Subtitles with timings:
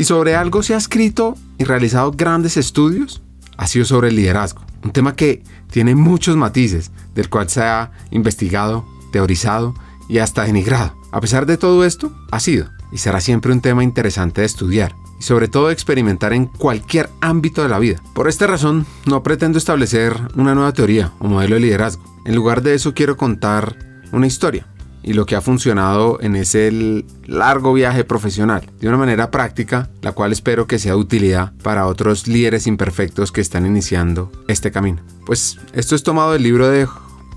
[0.00, 3.20] Si sobre algo se ha escrito y realizado grandes estudios,
[3.58, 7.90] ha sido sobre el liderazgo, un tema que tiene muchos matices, del cual se ha
[8.10, 9.74] investigado, teorizado
[10.08, 10.96] y hasta denigrado.
[11.12, 14.94] A pesar de todo esto, ha sido y será siempre un tema interesante de estudiar
[15.18, 18.02] y sobre todo de experimentar en cualquier ámbito de la vida.
[18.14, 22.02] Por esta razón, no pretendo establecer una nueva teoría o modelo de liderazgo.
[22.24, 23.76] En lugar de eso quiero contar
[24.12, 24.66] una historia
[25.02, 30.12] y lo que ha funcionado en ese largo viaje profesional de una manera práctica, la
[30.12, 35.00] cual espero que sea de utilidad para otros líderes imperfectos que están iniciando este camino.
[35.26, 36.86] Pues esto es tomado del libro de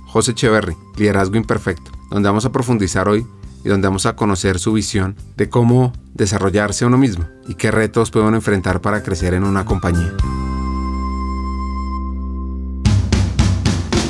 [0.08, 3.26] José Echeverry, Liderazgo Imperfecto, donde vamos a profundizar hoy
[3.64, 8.12] y donde vamos a conocer su visión de cómo desarrollarse uno mismo y qué retos
[8.12, 10.14] podemos enfrentar para crecer en una compañía.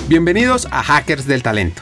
[0.09, 1.81] Bienvenidos a Hackers del Talento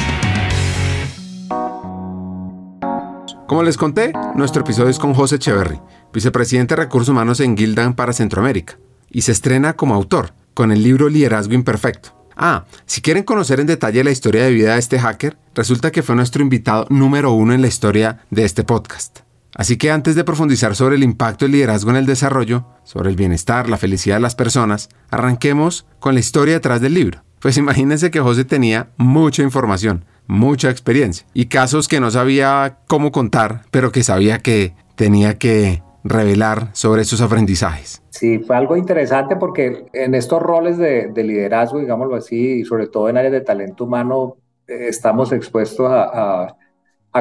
[3.51, 5.77] Como les conté, nuestro episodio es con José Echeverry,
[6.13, 8.77] vicepresidente de Recursos Humanos en Gildan para Centroamérica,
[9.09, 12.15] y se estrena como autor, con el libro Liderazgo Imperfecto.
[12.37, 16.01] Ah, si quieren conocer en detalle la historia de vida de este hacker, resulta que
[16.01, 19.19] fue nuestro invitado número uno en la historia de este podcast.
[19.53, 23.17] Así que antes de profundizar sobre el impacto del liderazgo en el desarrollo, sobre el
[23.17, 27.21] bienestar, la felicidad de las personas, arranquemos con la historia detrás del libro.
[27.41, 33.11] Pues imagínense que José tenía mucha información, mucha experiencia y casos que no sabía cómo
[33.11, 38.01] contar, pero que sabía que tenía que revelar sobre esos aprendizajes.
[38.09, 43.09] Sí, fue algo interesante porque en estos roles de, liderazgo, digámoslo así, y sobre todo
[43.09, 44.37] en áreas de talento humano,
[44.67, 46.55] eh, estamos expuestos a,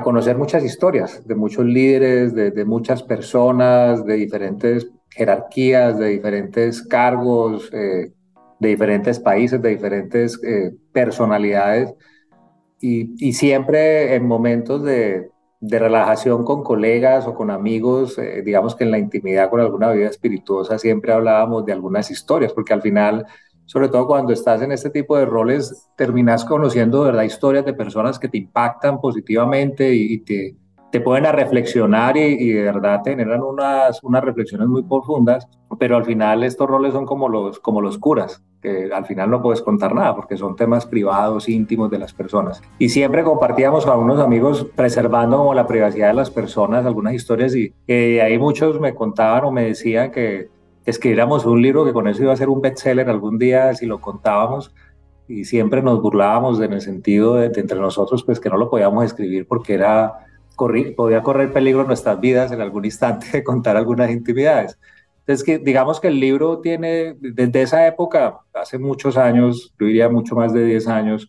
[0.04, 7.68] conocer muchas historias de muchos líderes, de, muchas personas, de diferentes jerarquías, de diferentes cargos,
[7.72, 8.12] eh,
[8.60, 11.92] de diferentes países, de diferentes eh, personalidades
[12.80, 15.30] y, siempre en momentos de,
[15.60, 20.08] relajación con colegas o con amigos, eh, digamos que en la intimidad con alguna vida
[20.08, 23.26] espirituosa, siempre hablábamos de algunas historias, porque al final,
[23.66, 28.18] sobre todo cuando estás en este tipo de roles, terminas conociendo, ¿verdad?, historias de personas
[28.18, 30.56] que te impactan positivamente y, te,
[30.90, 35.48] te ponen a reflexionar y, y, de verdad te generan unas, unas reflexiones muy profundas,
[35.78, 39.40] pero al final estos roles son como los, como los curas, que al final no
[39.40, 42.60] puedes contar nada porque son temas privados, íntimos de las personas.
[42.78, 47.54] Y siempre compartíamos con algunos amigos preservando como la privacidad de las personas algunas historias
[47.54, 50.48] y que ahí muchos me contaban o me decían que
[50.84, 54.00] escribiéramos un libro que con eso iba a ser un bestseller algún día si lo
[54.00, 54.74] contábamos
[55.28, 58.68] y siempre nos burlábamos en el sentido de, de entre nosotros pues que no lo
[58.68, 60.26] podíamos escribir porque era
[60.96, 64.78] podía correr peligro nuestras vidas en algún instante de contar algunas intimidades.
[65.20, 70.08] Entonces, que, digamos que el libro tiene, desde esa época, hace muchos años, yo diría
[70.08, 71.28] mucho más de 10 años,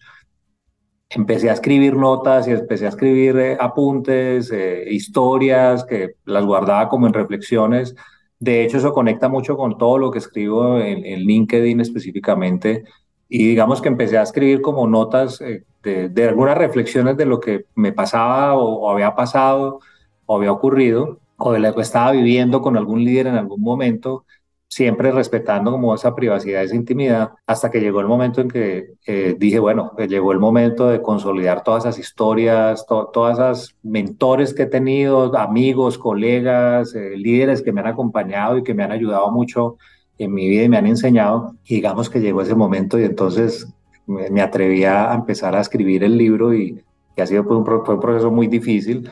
[1.10, 6.90] empecé a escribir notas y empecé a escribir eh, apuntes, eh, historias que las guardaba
[6.90, 7.96] como en reflexiones.
[8.40, 12.86] De hecho, eso conecta mucho con todo lo que escribo en, en LinkedIn específicamente.
[13.34, 17.64] Y digamos que empecé a escribir como notas eh, de, algunas reflexiones de lo que
[17.76, 19.80] me pasaba o, había pasado
[20.26, 24.26] o había ocurrido o de lo que estaba viviendo con algún líder en algún momento,
[24.68, 29.34] siempre respetando como esa privacidad, esa intimidad, hasta que llegó el momento en que eh,
[29.40, 34.64] dije, bueno, pues llegó el momento de consolidar todas esas historias, todas esas mentores que
[34.64, 39.32] he tenido, amigos, colegas, eh, líderes que me han acompañado y que me han ayudado
[39.32, 39.78] mucho
[40.24, 41.56] en mi vida y me han enseñado.
[41.66, 43.68] Y digamos que llegó ese momento y entonces
[44.08, 46.84] me, atreví a empezar a escribir el libro y,
[47.18, 49.10] ha sido un, fue un proceso muy difícil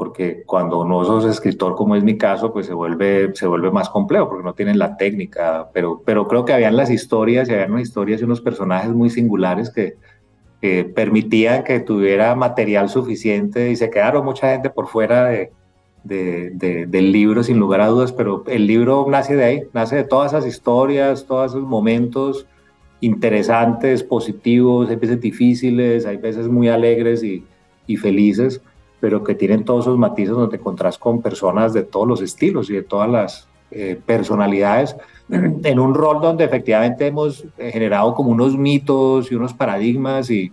[0.00, 3.90] porque cuando no sos escritor, como es mi caso, pues se vuelve, se vuelve más
[3.90, 7.72] complejo porque no tienen la técnica, pero, pero creo que habían las historias y habían
[7.72, 9.98] unas historias y unos personajes muy singulares que,
[10.94, 15.52] permitían que tuviera material suficiente y se quedaron mucha gente por fuera de,
[16.04, 20.04] de, del libro sin lugar a dudas, pero el libro nace de ahí, nace de
[20.04, 22.46] todas esas historias, todos esos momentos
[23.00, 27.44] interesantes, positivos, hay veces difíciles, hay veces muy alegres y,
[27.86, 28.60] y felices,
[29.00, 32.68] pero que tienen todos esos matices donde te encontrás con personas de todos los estilos
[32.70, 34.96] y de todas las eh, personalidades
[35.28, 40.52] en un rol donde efectivamente hemos generado como unos mitos y unos paradigmas y,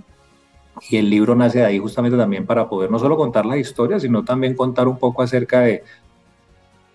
[0.90, 4.00] y el libro nace de ahí justamente también para poder no solo contar la historia,
[4.00, 5.84] sino también contar un poco acerca de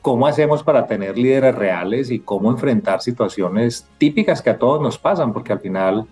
[0.01, 4.99] cómo hacemos para tener líderes reales y cómo enfrentar situaciones típicas que a todos nos
[4.99, 6.07] pasan, porque al final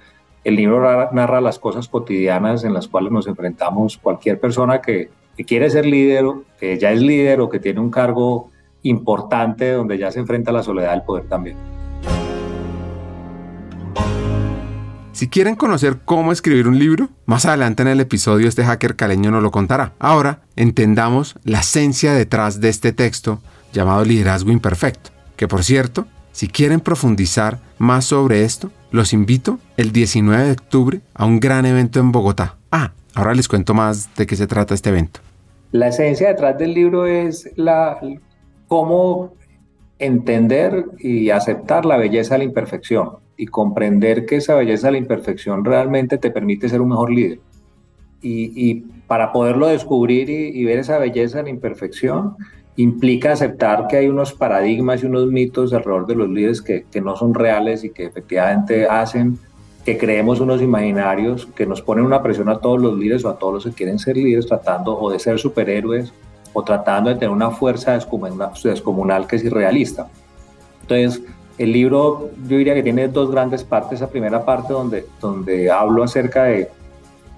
[0.44, 0.80] el libro
[1.12, 5.86] narra las cosas cotidianas en las cuales nos enfrentamos cualquier persona que, que quiere ser
[5.86, 6.24] líder,
[6.58, 8.50] que ya es líder o que tiene un cargo
[8.82, 11.79] importante donde ya se enfrenta a la soledad del poder también.
[15.20, 19.30] Si quieren conocer cómo escribir un libro, más adelante en el episodio este hacker caleño
[19.30, 19.92] nos lo contará.
[19.98, 23.38] Ahora entendamos la esencia detrás de este texto
[23.70, 29.92] llamado Liderazgo Imperfecto, que por cierto, si quieren profundizar más sobre esto, los invito el
[29.92, 32.56] 19 de octubre a un gran evento en Bogotá.
[32.72, 35.20] Ah, ahora les cuento más de qué se trata este evento.
[35.70, 38.00] La esencia detrás del libro es la,
[38.68, 39.34] cómo
[39.98, 44.98] entender y aceptar la belleza de la imperfección y comprender que esa belleza de la
[44.98, 47.40] imperfección realmente te permite ser un mejor líder.
[48.20, 52.36] Y, para poderlo descubrir y, y, ver esa belleza de la imperfección,
[52.76, 57.00] implica aceptar que hay unos paradigmas y unos mitos alrededor de los líderes que, que
[57.00, 59.38] no son reales y que efectivamente hacen
[59.86, 63.38] que creemos unos imaginarios que nos ponen una presión a todos los líderes o a
[63.38, 66.12] todos los que quieren ser líderes tratando o de ser superhéroes
[66.52, 70.08] o tratando de tener una fuerza descomunal, que es irrealista.
[70.82, 71.22] Entonces,
[71.60, 74.00] el libro yo diría que tiene dos grandes partes.
[74.00, 76.70] La primera parte donde, donde hablo acerca de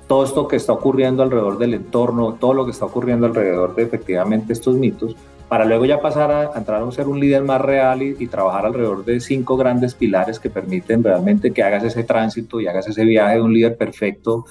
[0.07, 3.83] todo esto que está ocurriendo alrededor del entorno, todo lo que está ocurriendo alrededor de
[3.83, 5.17] efectivamente estos mitos,
[5.49, 9.05] para luego ya pasar a, entrar a ser un líder más real y, trabajar alrededor
[9.05, 13.35] de cinco grandes pilares que permiten realmente que hagas ese tránsito y hagas ese viaje
[13.35, 14.45] de un líder perfecto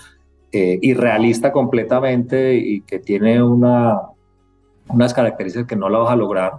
[0.52, 4.02] eh, y realista completamente y que tiene una,
[4.90, 6.52] unas características que no la vas a lograr,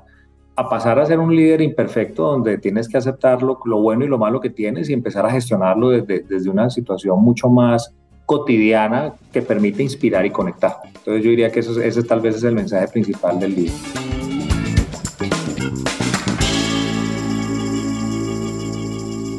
[0.55, 4.19] a pasar a ser un líder imperfecto donde tienes que aceptar lo, bueno y lo
[4.19, 7.95] malo que tienes y empezar a gestionarlo desde, desde una situación mucho más
[8.27, 10.77] cotidiana que permite inspirar y conectar.
[10.85, 13.75] Entonces yo diría que eso, ese tal vez es el mensaje principal del libro.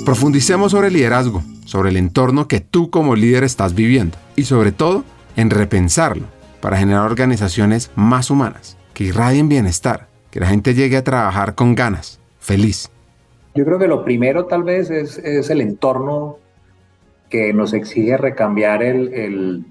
[0.06, 4.72] Profundicemos sobre el liderazgo, sobre el entorno que tú como líder estás viviendo y sobre
[4.72, 5.06] todo
[5.38, 6.26] en repensarlo
[6.60, 11.76] para generar organizaciones más humanas, que irradien bienestar, que la gente llegue a trabajar con
[11.76, 12.90] ganas, feliz.
[13.54, 15.20] Yo creo que lo primero tal vez es,
[15.52, 16.40] el entorno
[17.30, 19.66] que nos exige recambiar el, el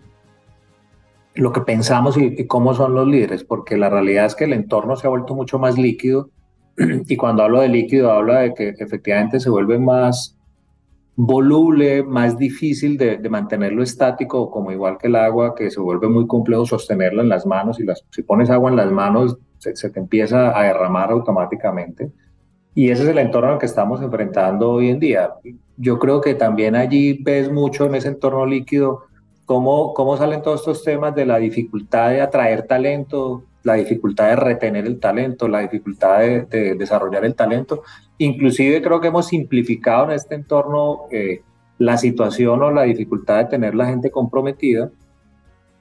[1.35, 4.53] lo que pensamos y, y, cómo son los líderes, porque la realidad es que el
[4.53, 6.31] entorno se ha vuelto mucho más líquido
[6.77, 10.37] y cuando hablo de líquido hablo de que efectivamente se vuelve más
[11.17, 16.29] voluble, más difícil de, mantenerlo estático, como igual que el agua, que se vuelve muy
[16.29, 19.39] complejo sostenerlo en las manos y las, si pones agua en las manos
[19.75, 22.11] se, te empieza a derramar automáticamente.
[22.75, 25.31] Y ese es el entorno al que estamos enfrentando hoy en día.
[25.77, 29.05] Yo creo que también allí ves mucho en ese entorno líquido
[29.45, 34.37] cómo, cómo salen todos estos temas de la dificultad de atraer talento, la dificultad de
[34.37, 37.83] retener el talento, la dificultad de, desarrollar el talento.
[38.19, 41.43] Inclusive creo que hemos simplificado en este entorno eh,
[41.79, 44.91] la situación o la dificultad de tener la gente comprometida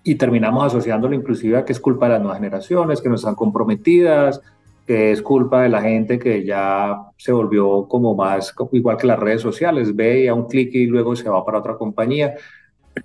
[0.03, 3.35] y terminamos asociándolo inclusive a que es culpa de las nuevas generaciones, que no están
[3.35, 4.41] comprometidas,
[4.87, 9.19] que es culpa de la gente que ya se volvió como más, igual que las
[9.19, 12.35] redes sociales, ve a un clic y luego se va para otra compañía.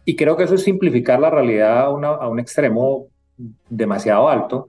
[0.04, 3.06] Y creo que eso es simplificar la realidad a, a un extremo
[3.68, 4.66] demasiado alto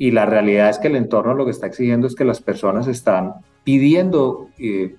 [0.00, 2.86] y la realidad es que el entorno lo que está exigiendo es que las personas
[2.86, 3.34] están
[3.64, 4.96] pidiendo eh,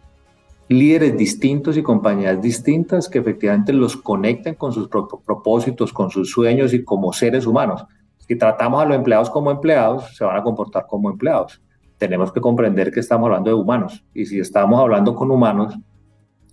[0.71, 6.73] líderes distintos y compañías distintas que efectivamente los conecten con sus propósitos, con sus sueños
[6.73, 7.85] y como seres humanos.
[8.17, 11.61] Si tratamos a los empleados como empleados, se van a comportar como empleados.
[11.97, 15.77] Tenemos que comprender que estamos hablando de humanos y si estamos hablando con humanos,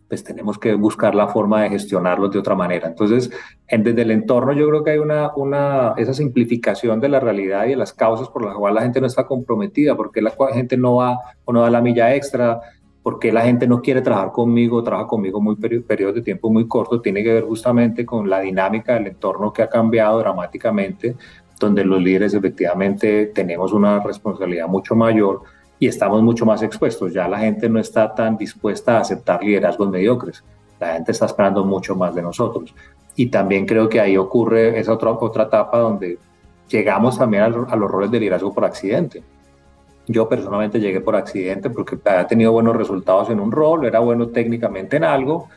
[0.09, 2.89] pues tenemos que buscar la forma de gestionarlos de otra manera.
[2.89, 3.31] Entonces,
[3.67, 7.67] en, desde el entorno yo creo que hay una, una, esa simplificación de la realidad
[7.67, 10.79] y de las causas por las cuales la gente no está comprometida, porque la gente
[10.79, 12.61] no va o no da la milla extra,
[13.09, 17.01] porque la gente no quiere trabajar conmigo, trabaja conmigo muy periodos de tiempo muy cortos,
[17.01, 21.17] tiene que ver justamente con la dinámica del entorno que ha cambiado dramáticamente,
[21.59, 25.41] donde los líderes efectivamente tenemos una responsabilidad mucho mayor
[25.79, 27.15] y estamos mucho más expuestos.
[27.15, 30.45] Ya la gente no está tan dispuesta a aceptar liderazgos mediocres.
[30.79, 32.75] La gente está esperando mucho más de nosotros.
[33.17, 36.19] Y también creo que ahí ocurre esa otra, otra etapa donde
[36.69, 39.23] llegamos también a, los roles de liderazgo por accidente.
[40.09, 44.29] Yo personalmente llegué por accidente porque había tenido buenos resultados en un rol, era bueno
[44.29, 45.49] técnicamente en algo,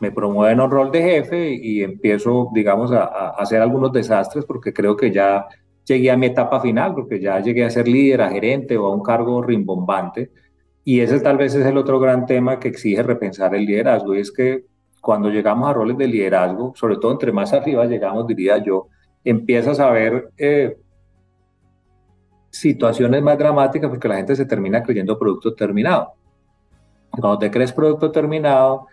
[0.00, 4.72] me promueven un rol de jefe y, empiezo, digamos, a, a, hacer algunos desastres porque
[4.72, 5.46] creo que ya
[5.84, 8.94] llegué a mi etapa final, porque ya llegué a ser líder, a gerente o a
[8.94, 10.30] un cargo rimbombante.
[10.84, 14.20] Y ese tal vez es el otro gran tema que exige repensar el liderazgo, y
[14.20, 14.64] es que
[15.00, 18.88] cuando llegamos a roles de liderazgo, sobre todo entre más arriba llegamos, diría yo,
[19.24, 20.76] empiezas a ver eh,
[22.58, 26.12] situaciones más dramáticas porque la gente se termina creyendo producto terminado.
[27.10, 28.86] Cuando te crees producto terminado,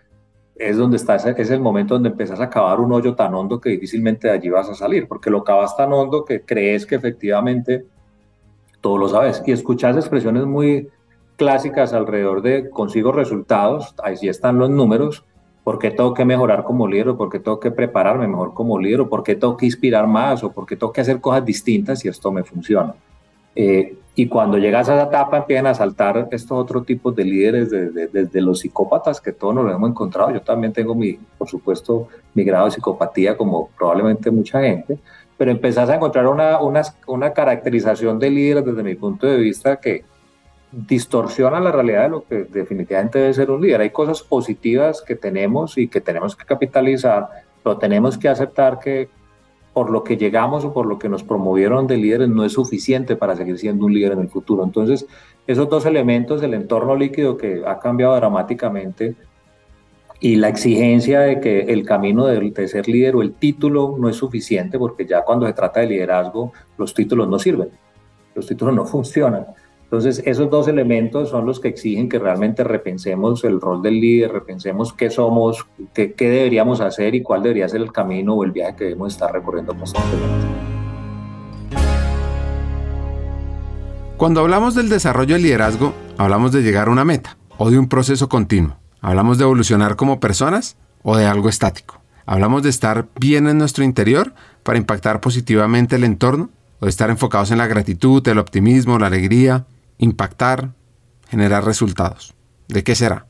[0.56, 3.70] es donde estás, es el momento donde empiezas a cavar un hoyo tan hondo que
[3.70, 7.84] difícilmente de allí vas a salir, porque lo cavas tan hondo que crees que efectivamente
[8.80, 9.42] todo lo sabes.
[9.46, 10.88] Y escuchas expresiones muy
[11.36, 15.24] clásicas alrededor de consigo resultados, ahí sí están los números,
[15.64, 17.08] ¿por qué tengo que mejorar como líder?
[17.08, 19.00] ¿O tengo que prepararme mejor como líder?
[19.00, 20.44] ¿O tengo que inspirar más?
[20.44, 22.94] ¿O por qué tengo que hacer cosas distintas y esto me funciona?
[23.56, 27.70] Eh, y cuando llegas a esa etapa empiezan a saltar estos otros tipos de líderes,
[27.70, 30.30] desde los psicópatas, que todos nos lo hemos encontrado.
[30.32, 34.98] Yo también tengo, mi, por supuesto, mi grado de psicopatía, como probablemente mucha gente,
[35.36, 39.76] pero empezás a encontrar una, una, una caracterización de líderes desde mi punto de vista
[39.80, 40.04] que
[40.70, 43.80] distorsiona la realidad de lo que definitivamente debe ser un líder.
[43.80, 47.28] Hay cosas positivas que tenemos y que tenemos que capitalizar,
[47.62, 49.08] pero tenemos que aceptar que
[49.74, 53.16] por lo que llegamos o por lo que nos promovieron de líderes no es suficiente
[53.16, 54.62] para seguir siendo un líder en el futuro.
[54.62, 55.04] Entonces,
[55.48, 59.16] esos dos elementos, el entorno líquido que ha cambiado dramáticamente
[60.20, 64.08] y la exigencia de que el camino de, de, ser líder o el título no
[64.08, 67.68] es suficiente, porque ya cuando se trata de liderazgo, los títulos no sirven,
[68.34, 69.44] los títulos no funcionan.
[69.94, 74.32] Entonces, esos dos elementos son los que exigen que realmente repensemos el rol del líder,
[74.32, 78.50] repensemos qué somos, qué, qué deberíamos hacer y cuál debería ser el camino o el
[78.50, 80.48] viaje que debemos estar recorriendo constantemente.
[84.16, 87.88] Cuando hablamos del desarrollo del liderazgo, hablamos de llegar a una meta o de un
[87.88, 88.76] proceso continuo.
[89.00, 92.00] Hablamos de evolucionar como personas o de algo estático.
[92.26, 94.34] Hablamos de estar bien en nuestro interior
[94.64, 99.06] para impactar positivamente el entorno o de estar enfocados en la gratitud, el optimismo, la
[99.06, 99.66] alegría,
[99.98, 100.72] impactar,
[101.28, 102.34] generar resultados.
[102.68, 103.26] ¿De qué será?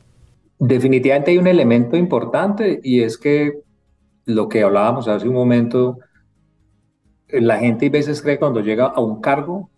[0.59, 3.59] Definitivamente hay un elemento importante y es que
[4.25, 5.99] lo que hablábamos hace un momento,
[7.27, 9.69] la gente a veces cree cuando llega a un cargo,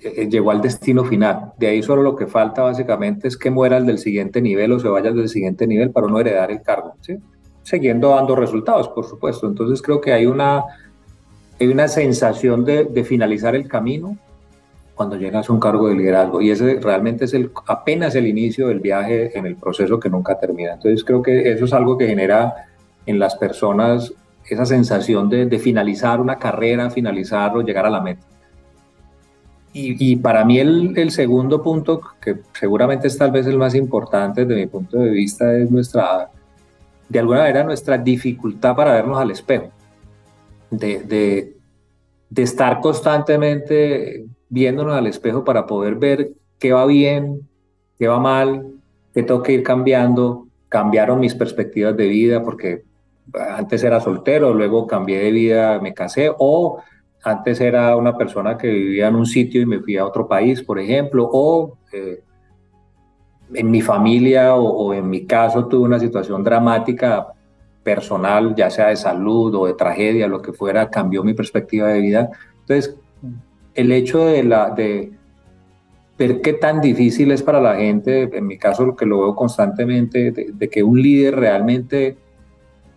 [0.00, 1.52] eh, eh, llegó al destino final.
[1.58, 4.78] De ahí solo lo que falta básicamente es que muera el del siguiente nivel o
[4.78, 6.94] se vaya del siguiente nivel para no heredar el cargo,
[7.62, 9.46] siguiendo dando resultados, por supuesto.
[9.46, 10.62] Entonces creo que hay una,
[11.60, 14.16] hay una sensación de finalizar el camino
[14.98, 18.66] cuando llegas a un cargo de liderazgo y ese realmente es el, apenas el inicio
[18.66, 20.72] del viaje en el proceso que nunca termina.
[20.72, 22.66] Entonces creo que eso es algo que genera
[23.06, 24.12] en las personas
[24.44, 28.26] esa sensación de, de finalizar una carrera, finalizarlo, llegar a la meta.
[29.72, 33.76] Y, y para mí el, el, segundo punto, que seguramente es tal vez el más
[33.76, 36.28] importante desde mi punto de vista, es nuestra,
[37.08, 39.70] de alguna manera, nuestra dificultad para vernos al espejo,
[40.70, 41.56] de, de,
[42.30, 47.48] de estar constantemente viéndonos al espejo para poder ver qué va bien,
[47.98, 48.66] qué va mal,
[49.14, 50.46] qué tengo que ir cambiando.
[50.68, 52.84] Cambiaron mis perspectivas de vida porque
[53.34, 56.80] antes era soltero, luego cambié de vida, me casé, o
[57.22, 60.62] antes era una persona que vivía en un sitio y me fui a otro país,
[60.62, 62.22] por ejemplo, o eh,
[63.54, 67.28] en mi familia o, o, en mi caso tuve una situación dramática
[67.82, 72.00] personal, ya sea de salud o de tragedia, lo que fuera, cambió mi perspectiva de
[72.00, 72.30] vida.
[72.60, 72.94] Entonces,
[73.78, 75.12] el hecho de,
[76.18, 79.36] ver qué tan difícil es para la gente, en mi caso lo que lo veo
[79.36, 82.16] constantemente, de, que un líder realmente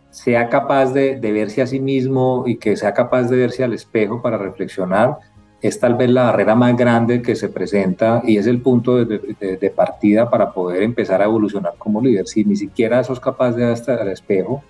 [0.10, 3.74] sea capaz de, de, verse a sí mismo y que sea capaz de verse al
[3.74, 5.18] espejo para reflexionar,
[5.62, 9.20] es tal vez la barrera más grande que se presenta y es el punto de,
[9.40, 12.28] de partida para poder empezar a evolucionar como líder.
[12.28, 14.64] Si ni siquiera sos capaz de estar al espejo,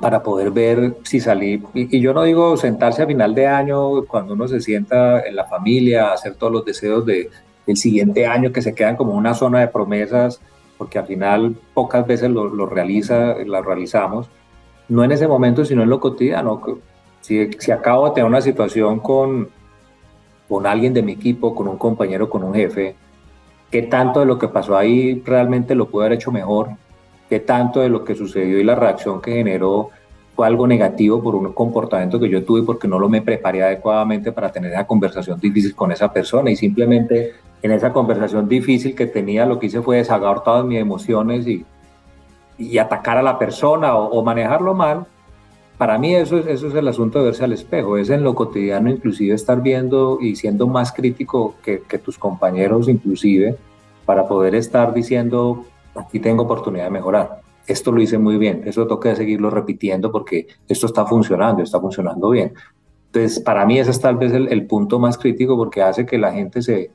[0.00, 1.62] para poder ver si salí.
[1.74, 5.36] Y, y, yo no digo sentarse a final de año cuando uno se sienta en
[5.36, 7.30] la familia, hacer todos los deseos de,
[7.66, 10.40] del siguiente año que se quedan como una zona de promesas,
[10.78, 14.28] porque al final pocas veces lo, lo realiza, las realizamos.
[14.88, 16.62] No en ese momento, sino en lo cotidiano.
[17.20, 19.48] Si, si acabo de tener una situación con,
[20.48, 22.94] con alguien de mi equipo, con un compañero, con un jefe,
[23.70, 26.70] ¿qué tanto de lo que pasó ahí realmente lo puedo haber hecho mejor?
[27.28, 29.90] Qué tanto de lo que sucedió y la reacción que generó
[30.36, 34.32] fue algo negativo por un comportamiento que yo tuve porque no lo me preparé adecuadamente
[34.32, 39.06] para tener esa conversación difícil con esa persona y simplemente en esa conversación difícil que
[39.06, 41.64] tenía lo que hice fue desagar todas mis emociones y,
[42.58, 45.06] y atacar a la persona o, o, manejarlo mal.
[45.78, 48.34] Para mí eso es, eso es el asunto de verse al espejo, es en lo
[48.34, 53.56] cotidiano inclusive estar viendo y siendo más crítico que, que tus compañeros inclusive
[54.04, 55.64] para poder estar diciendo
[55.98, 57.40] aquí tengo oportunidad de mejorar.
[57.66, 62.30] esto lo hice muy bien, eso toca seguirlo repitiendo porque esto está funcionando, está funcionando
[62.30, 62.54] bien.
[63.06, 66.32] Entonces, para mí ese es tal vez el, punto más crítico porque hace que la
[66.32, 66.90] gente se,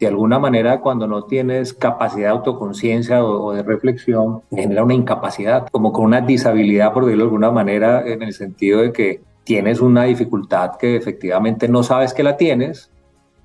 [0.00, 5.68] de alguna manera, cuando no tienes capacidad de autoconciencia o, de reflexión, genera una incapacidad,
[5.70, 9.80] como con una disabilidad, por decirlo de alguna manera, en el sentido de que tienes
[9.80, 12.90] una dificultad que efectivamente no sabes que la tienes,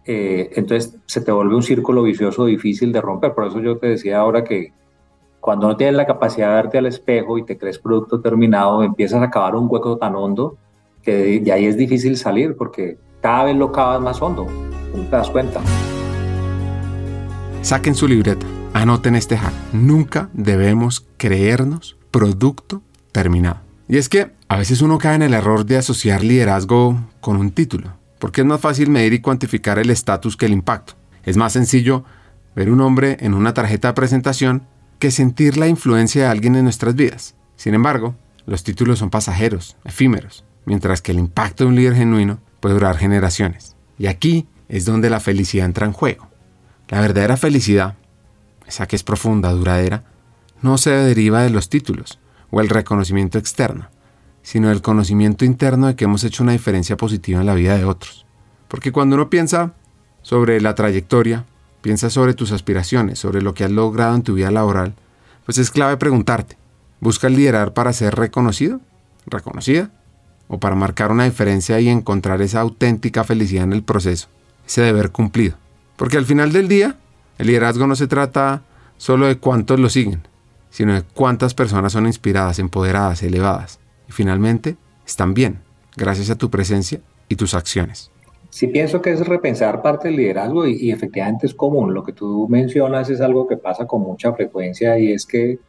[0.05, 3.33] eh, entonces se te vuelve un círculo vicioso difícil de romper.
[3.33, 4.73] Por eso yo te decía ahora que
[5.39, 9.21] cuando no tienes la capacidad de verte al espejo y te crees producto terminado, empiezas
[9.21, 10.57] a cavar un hueco tan hondo
[11.01, 14.47] que de ahí es difícil salir porque cada vez lo cavas más hondo,
[14.95, 15.61] no te das cuenta.
[17.61, 19.53] Saquen su libreta, anoten este hack.
[19.73, 22.81] Nunca debemos creernos producto
[23.11, 23.57] terminado.
[23.87, 27.51] Y es que a veces uno cae en el error de asociar liderazgo con un
[27.51, 27.93] título,
[28.25, 30.93] porque es más fácil medir y cuantificar el estatus que el impacto.
[31.25, 32.05] Es más sencillo
[32.55, 34.63] ver un hombre en una tarjeta de presentación
[34.97, 37.35] que sentir la influencia de alguien en nuestras vidas.
[37.55, 38.15] Sin embargo,
[38.47, 42.97] los títulos son pasajeros, efímeros, mientras que el impacto de un líder genuino puede durar
[42.97, 43.75] generaciones.
[43.99, 46.27] Y aquí es donde la felicidad entra en juego.
[46.87, 47.93] La verdadera felicidad,
[48.65, 50.03] esa que es profunda, duradera,
[50.63, 53.87] no se deriva de los títulos o el reconocimiento externo,
[54.45, 57.83] sino del conocimiento interno de que hemos hecho una diferencia positiva en la vida de
[57.83, 58.27] otros.
[58.67, 59.73] Porque cuando uno piensa
[60.21, 61.45] sobre la trayectoria,
[61.81, 64.93] piensa sobre tus aspiraciones, sobre lo que has logrado en tu vida laboral,
[65.45, 66.57] pues es clave preguntarte,
[66.99, 68.81] ¿buscas liderar para ser reconocido?
[69.25, 69.89] ¿Reconocida?
[70.47, 74.27] ¿O para marcar una diferencia y encontrar esa auténtica felicidad en el proceso,
[74.67, 75.55] ese deber cumplido?
[75.95, 76.97] Porque al final del día,
[77.39, 78.61] el liderazgo no se trata
[78.97, 80.21] solo de cuántos lo siguen,
[80.69, 85.59] sino de cuántas personas son inspiradas, empoderadas, elevadas y finalmente están bien,
[85.95, 88.11] gracias a tu presencia y tus acciones.
[88.49, 91.93] Sí pienso que es repensar parte del liderazgo y, efectivamente es común.
[91.93, 95.59] Lo que tú mencionas es algo que pasa con mucha frecuencia y es que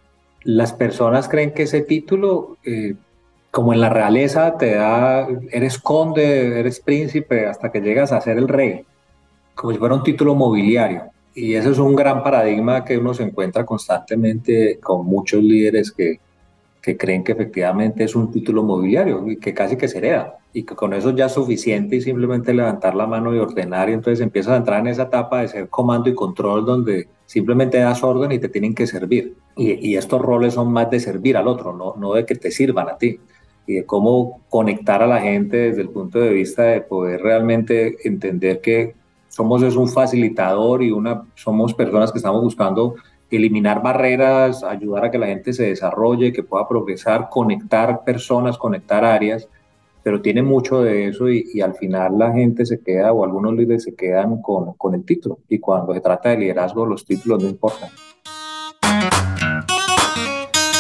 [0.45, 2.95] las personas creen que ese título, eh,
[3.51, 8.39] como en la realeza, te da, eres conde, eres príncipe hasta que llegas a ser
[8.39, 8.85] el rey,
[9.57, 11.11] como si fuera un título mobiliario.
[11.35, 16.21] Y ese es un gran paradigma que uno se encuentra constantemente con muchos líderes que,
[16.87, 20.63] que creen que efectivamente es un título mobiliario y que casi que se hereda y
[20.63, 24.23] que con eso ya es suficiente y simplemente levantar la mano y ordenar y entonces
[24.23, 28.31] empiezas a entrar en esa etapa de ser comando y control donde simplemente das orden
[28.31, 29.35] y te tienen que servir.
[29.57, 32.89] Y, estos roles son más de servir al otro, no, no de que te sirvan
[32.89, 33.19] a ti
[33.67, 37.97] y de cómo conectar a la gente desde el punto de vista de poder realmente
[38.07, 38.95] entender que
[39.29, 42.95] somos es un facilitador y una, somos personas que estamos buscando
[43.31, 49.05] eliminar barreras, ayudar a que la gente se desarrolle, que pueda progresar, conectar personas, conectar
[49.05, 49.49] áreas,
[50.03, 53.83] pero tiene mucho de eso y, al final la gente se queda o algunos líderes
[53.83, 57.49] se quedan con, con el título y cuando se trata de liderazgo los títulos no
[57.49, 57.91] importan.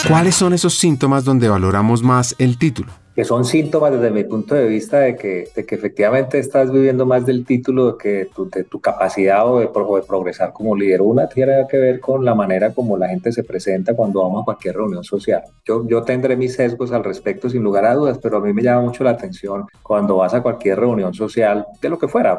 [0.06, 3.05] ¿Cuáles son esos síntomas donde valoramos más el título?
[3.16, 7.06] Que son síntomas desde mi punto de vista de que, de que efectivamente estás viviendo
[7.06, 11.00] más del título que tu, de tu capacidad o de, progresar como líder.
[11.00, 14.44] Una tiene que ver con la manera como la gente se presenta cuando vamos a
[14.44, 15.44] cualquier reunión social.
[15.64, 18.62] Yo, yo tendré mis sesgos al respecto sin lugar a dudas, pero a mí me
[18.62, 22.38] llama mucho la atención cuando vas a cualquier reunión social, de lo que fuera,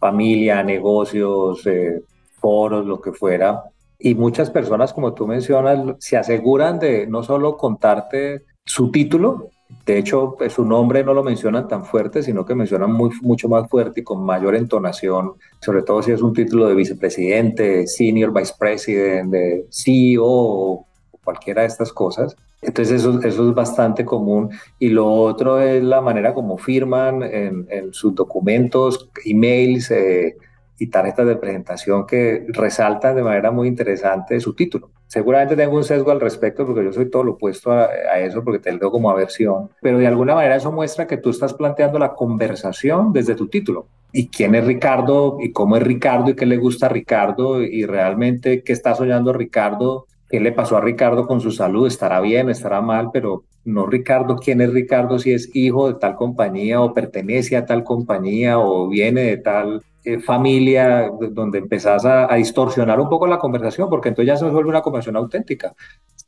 [0.00, 2.00] familia, negocios, eh,
[2.40, 3.62] foros, lo que fuera.
[3.98, 9.50] Y muchas personas, como tú mencionas, se aseguran de no solo contarte su título,
[9.84, 13.48] de hecho, pues, su nombre no lo mencionan tan fuerte, sino que mencionan muy, mucho
[13.48, 18.32] más fuerte y con mayor entonación, sobre todo si es un título de vicepresidente, senior
[18.32, 20.86] vice president, de CEO o
[21.22, 22.36] cualquiera de estas cosas.
[22.62, 24.50] Entonces eso, es bastante común.
[24.78, 30.36] Y lo otro es la manera como firman en, en sus documentos, emails, eh,
[30.78, 34.90] y tarjetas de presentación que resaltan de manera muy interesante su título.
[35.06, 37.86] Seguramente tengo un sesgo al respecto porque yo soy todo lo opuesto a,
[38.18, 41.30] eso porque te lo veo como aversión, pero de alguna manera eso muestra que tú
[41.30, 43.86] estás planteando la conversación desde tu título.
[44.12, 45.38] ¿Y quién es Ricardo?
[45.40, 46.30] ¿Y cómo es Ricardo?
[46.30, 47.62] ¿Y qué le gusta a Ricardo?
[47.62, 50.06] ¿Y realmente qué está soñando Ricardo?
[50.28, 51.86] ¿Qué le pasó a Ricardo con su salud?
[51.86, 52.50] ¿Estará bien?
[52.50, 53.10] ¿Estará mal?
[53.12, 57.66] Pero no Ricardo, quién es Ricardo, si es hijo de tal compañía o pertenece a
[57.66, 63.38] tal compañía o viene de tal eh, familia, donde empezás a, distorsionar un poco la
[63.38, 65.74] conversación, porque entonces ya se vuelve una conversación auténtica.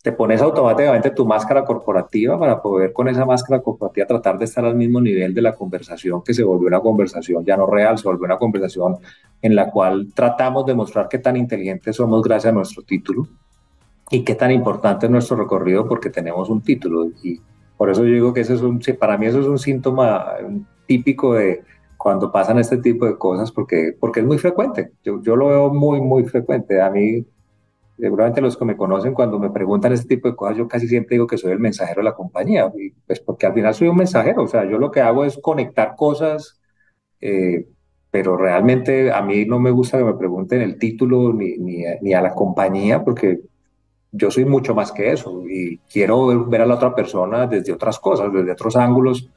[0.03, 4.67] Te pones automáticamente tu máscara corporativa para poder con esa máscara corporativa tratar de estar
[4.67, 8.07] al mismo nivel de la conversación que se volvió una conversación ya no real, se
[8.07, 8.97] volvió una conversación
[9.41, 13.29] en la cual tratamos de mostrar qué tan inteligentes somos gracias a nuestro título
[14.11, 17.07] y qué tan importante es nuestro recorrido porque tenemos un título.
[17.23, 17.41] Y
[17.79, 20.35] por eso yo digo que eso es un, para mí eso es un síntoma
[20.85, 21.63] típico de
[22.03, 24.93] cuando pasan este tipo de cosas porque, porque es muy frecuente.
[25.05, 26.81] Yo, yo lo veo muy, muy frecuente.
[26.81, 27.27] A mí
[28.01, 31.17] Seguramente los que me conocen cuando me preguntan este tipo de cosas, yo casi siempre
[31.17, 33.97] digo que soy el mensajero de la compañía, y pues porque al final soy un
[33.97, 36.59] mensajero, o sea, yo lo que hago es conectar cosas,
[37.21, 37.67] eh,
[38.11, 42.15] pero realmente a mí no me gusta que me pregunten el título ni, ni, ni,
[42.15, 43.41] a la compañía, porque
[44.13, 47.99] yo soy mucho más que eso y quiero ver a la otra persona desde otras
[47.99, 49.29] cosas, desde otros ángulos,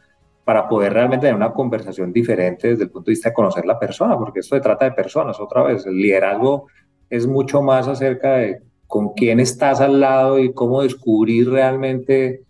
[0.44, 3.80] para poder realmente tener una conversación diferente desde el punto de vista de conocer la
[3.80, 6.68] persona, porque esto se trata de personas, otra vez, el liderazgo
[7.10, 12.44] es mucho más acerca de con quién estás al lado y cómo descubrir realmente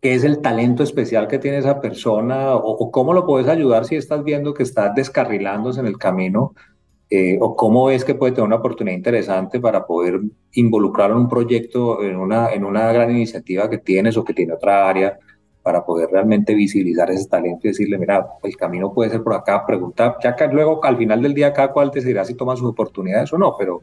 [0.00, 3.96] qué es el talento especial que tiene esa persona o, cómo lo puedes ayudar si
[3.96, 6.54] estás viendo que estás descarrilándose en el camino
[7.08, 10.20] eh, o cómo ves que puede tener una oportunidad interesante para poder
[10.52, 14.52] involucrarlo en un proyecto, en una, en una gran iniciativa que tienes o que tiene
[14.52, 15.18] otra área
[15.66, 19.66] para poder realmente visibilizar ese talento y decirle, mira, el camino puede ser por acá,
[19.66, 23.32] preguntar, ya que luego al final del día cada cual decidirá si toma sus oportunidades
[23.32, 23.82] o no, pero,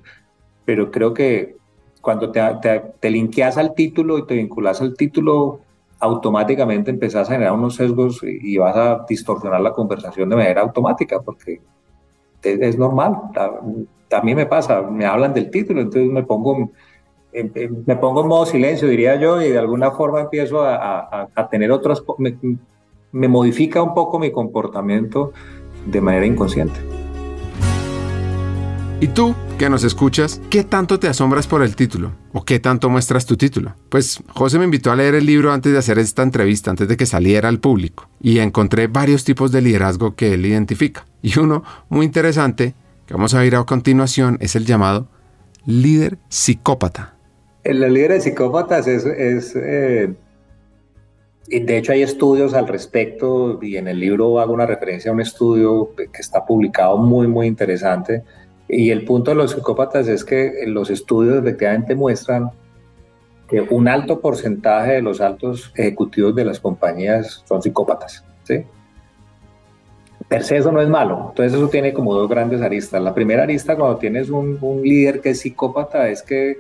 [0.64, 1.58] pero creo que
[2.00, 5.60] cuando te, te, te linkeas al título y te vinculas al título,
[6.00, 11.22] automáticamente empezás a generar unos sesgos y, vas a distorsionar la conversación de manera automática,
[11.22, 11.60] porque
[12.44, 13.18] es, es normal.
[13.36, 16.72] A, a, mí me pasa, me hablan del título, entonces me pongo
[17.86, 22.04] me pongo en modo silencio, diría yo, y de alguna forma empiezo a, tener otras,
[23.12, 25.34] me, modifica un poco mi comportamiento
[25.86, 26.80] de manera inconsciente.
[29.00, 32.14] ¿Y tú, que nos escuchas, qué tanto te asombras por el título?
[32.32, 33.74] ¿O qué tanto muestras tu título?
[33.90, 36.96] Pues José me invitó a leer el libro antes de hacer esta entrevista, antes de
[36.96, 41.06] que saliera al público, y encontré varios tipos de liderazgo que él identifica.
[41.22, 45.08] Y uno muy interesante, que vamos a ver a continuación, es el llamado
[45.66, 47.13] líder psicópata.
[47.64, 50.14] El líder de psicópatas es, es eh,
[51.48, 55.22] de hecho hay estudios al respecto y en el libro hago una referencia a un
[55.22, 58.24] estudio que está publicado muy, muy interesante.
[58.68, 62.52] Y el punto de los psicópatas es que los estudios efectivamente muestran
[63.48, 68.26] que un alto porcentaje de los altos ejecutivos de las compañías son psicópatas.
[68.44, 68.64] ¿sí?
[70.28, 71.28] Per se eso no es malo.
[71.30, 73.02] Entonces eso tiene como dos grandes aristas.
[73.02, 76.58] La primera arista cuando tienes un, un líder que es psicópata es que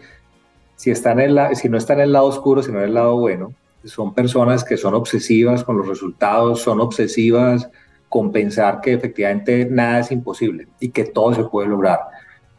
[0.76, 3.18] si, están en la, si no están en el lado oscuro, sino en el lado
[3.18, 7.70] bueno, son personas que son obsesivas con los resultados, son obsesivas
[8.10, 12.00] con pensar que efectivamente nada es imposible y que todo se puede lograr.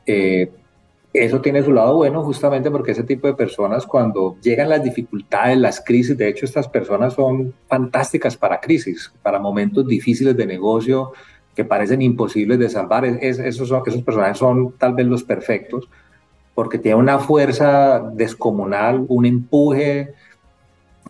[0.07, 0.50] Eh,
[1.12, 5.57] eso tiene su lado bueno justamente porque ese tipo de personas cuando llegan las dificultades,
[5.57, 11.12] las crisis, de hecho estas personas son fantásticas para crisis, para momentos difíciles de negocio
[11.55, 15.88] que parecen imposibles de salvar, esos, esos personajes son tal vez los perfectos
[16.54, 20.14] porque tiene una fuerza descomunal, un empuje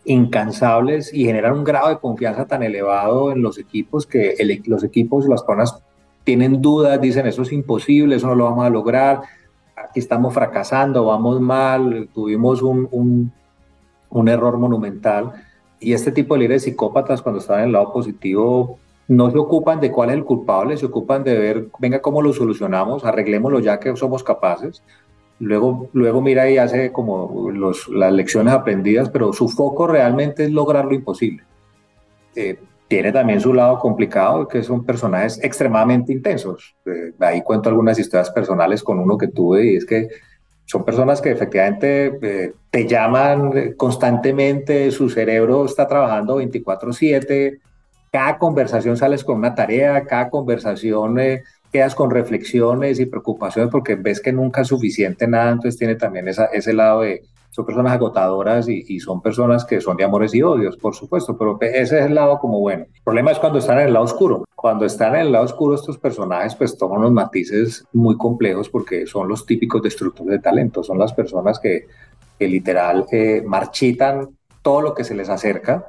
[0.04, 5.26] incansables y generan un grado de confianza tan elevado en los equipos que los equipos,
[5.26, 5.83] las personas
[6.24, 9.20] tienen dudas, dicen eso es imposible, eso no lo vamos a lograr,
[9.76, 13.33] aquí estamos fracasando, vamos mal, tuvimos un, un,
[14.11, 15.33] un error monumental.
[15.80, 19.80] Y este tipo de líderes psicópatas cuando están en el lado positivo no se ocupan
[19.80, 23.78] de cuál es el culpable, se ocupan de ver, venga, cómo lo solucionamos, arreglémoslo ya
[23.78, 24.83] que somos capaces.
[25.40, 30.85] Luego, luego mira y hace como las lecciones aprendidas, pero su foco realmente es lograr
[30.85, 31.42] lo imposible.
[32.37, 36.77] Eh, tiene también su lado complicado, que son personajes extremadamente intensos.
[36.87, 40.09] Eh, ahí cuento algunas historias personales con uno que tuve y es que
[40.66, 47.61] son personas que efectivamente eh, te llaman constantemente, su cerebro está trabajando 24/7,
[48.14, 51.16] cada conversación sales con una tarea, cada conversación
[51.72, 56.29] quedas con reflexiones y preocupaciones porque ves que nunca es suficiente nada, entonces tiene también
[56.29, 60.42] esa, ese lado de, son personas agotadoras y, son personas que son de amores y
[60.42, 62.85] odios, por supuesto, pero ese es el lado como bueno.
[62.94, 64.44] El problema es cuando están en el lado oscuro.
[64.55, 69.09] Cuando están en el lado oscuro estos personajes pues toman unos matices muy complejos porque
[69.09, 71.88] son los típicos destructores de talento, son las personas que,
[72.38, 74.29] que literal eh, marchitan
[74.62, 75.88] todo lo que se les acerca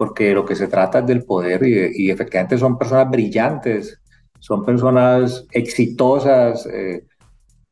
[0.00, 4.00] porque lo que se trata es del poder y, y efectivamente son personas brillantes,
[4.38, 7.04] son personas exitosas, eh,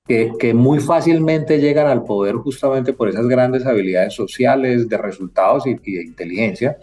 [0.06, 5.72] que, muy fácilmente llegan al poder justamente por esas grandes habilidades sociales, de resultados y,
[5.72, 6.76] de inteligencia,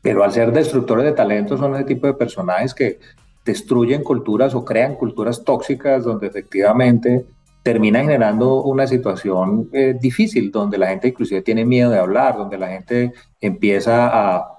[0.00, 3.00] pero al ser destructores de talento son ese tipo de personajes que
[3.44, 7.26] destruyen culturas o crean culturas tóxicas donde efectivamente
[7.64, 12.58] termina generando una situación eh, difícil, donde la gente inclusive tiene miedo de hablar, donde
[12.58, 14.58] la gente empieza a,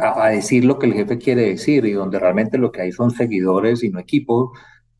[0.00, 3.10] a, decir lo que el jefe quiere decir y donde realmente lo que hay son
[3.10, 4.50] seguidores y no equipos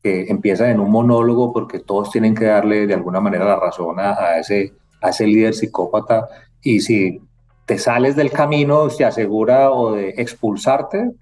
[0.03, 3.95] que empiezan en un monólogo porque todos tienen que darle de alguna manera la razón
[3.99, 6.27] a, ese, a ese líder psicópata.
[6.61, 7.19] Y si
[7.65, 11.13] te sales del camino se asegura o de expulsarte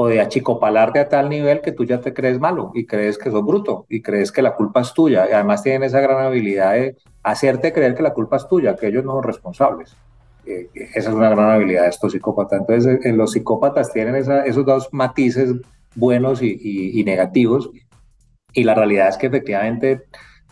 [0.00, 3.32] o de achicopalarte a tal nivel que tú ya te crees malo y crees que
[3.32, 5.26] sos bruto y crees que la culpa es tuya.
[5.28, 8.86] Y además tienen esa gran habilidad de hacerte creer que la culpa es tuya, que
[8.86, 9.96] ellos no son responsables.
[10.46, 12.60] Eh, esa es una gran habilidad de estos psicópatas.
[12.60, 15.52] Entonces, eh, los psicópatas tienen esos dos matices
[15.96, 17.68] buenos y, negativos.
[18.52, 20.02] Y la realidad es que efectivamente,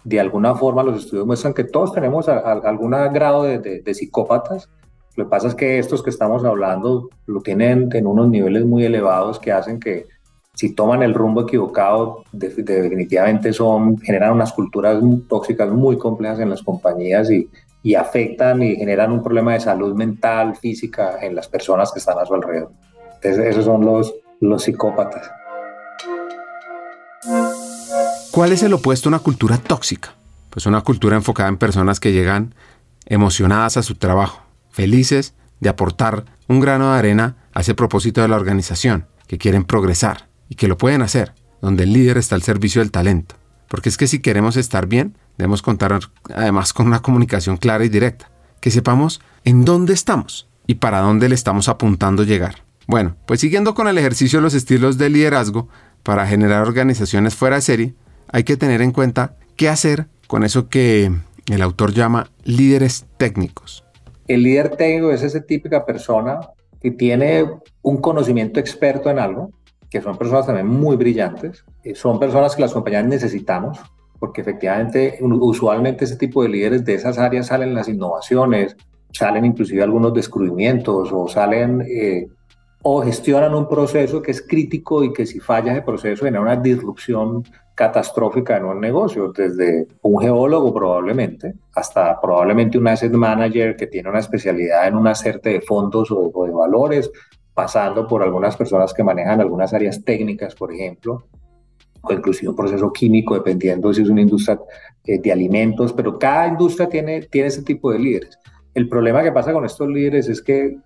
[0.03, 4.69] de alguna forma, los estudios muestran que todos tenemos algún grado de psicópatas
[5.17, 8.85] lo que pasa es que estos que estamos hablando lo tienen en unos niveles muy
[8.85, 10.07] elevados que hacen que
[10.55, 16.63] si toman el rumbo equivocado, definitivamente son, generan unas culturas tóxicas muy complejas en las
[16.63, 17.49] compañías y,
[17.95, 22.27] afectan y generan un problema de salud mental, física en las personas que están a
[22.27, 22.73] su alrededor.
[23.15, 23.87] Entonces, esos son
[24.41, 25.31] los psicópatas.
[28.33, 30.15] ¿Cuál es el opuesto a una cultura tóxica?
[30.51, 32.55] Pues una cultura enfocada en personas que llegan
[33.07, 34.46] emocionadas a su trabajo,
[34.77, 39.65] felices de aportar un grano de arena a ese propósito de la organización, que quieren
[39.65, 43.37] progresar y que lo pueden hacer, donde el líder está al servicio del talento.
[43.69, 45.99] Porque es que si queremos estar bien, debemos contar
[46.35, 51.31] además con una comunicación clara y directa, que sepamos en dónde estamos y para dónde
[51.31, 52.63] le estamos apuntando llegar.
[52.87, 55.69] Bueno, pues siguiendo con el ejercicio de los estilos de liderazgo,
[56.03, 57.95] para generar organizaciones fuera de serie,
[58.31, 61.11] hay que tener en cuenta qué hacer con eso que
[61.47, 63.86] el autor llama líderes técnicos.
[64.29, 66.41] El líder técnico es esa típica persona
[66.81, 67.45] que tiene
[67.83, 69.51] un conocimiento experto en algo,
[69.91, 73.79] que son personas también muy brillantes, eh, son personas que las compañías necesitamos,
[74.19, 78.77] porque efectivamente, usualmente ese tipo de líderes de esas áreas salen las innovaciones,
[79.13, 82.27] salen inclusive algunos descubrimientos o salen eh,
[82.83, 86.57] o gestionan un proceso que es crítico y que si falla ese proceso genera una
[86.57, 87.43] disrupción
[87.77, 94.09] catastrófica en un negocio, desde un geólogo probablemente hasta probablemente un asset manager que tiene
[94.09, 97.11] una especialidad en una serie de fondos o, de valores,
[97.53, 101.27] pasando por algunas personas que manejan algunas áreas técnicas, por ejemplo,
[102.01, 104.59] o inclusive un proceso químico, dependiendo si es una industria
[105.05, 108.39] eh, de alimentos, pero cada industria tiene, tiene ese tipo de líderes.
[108.73, 110.79] El problema que pasa con estos líderes es que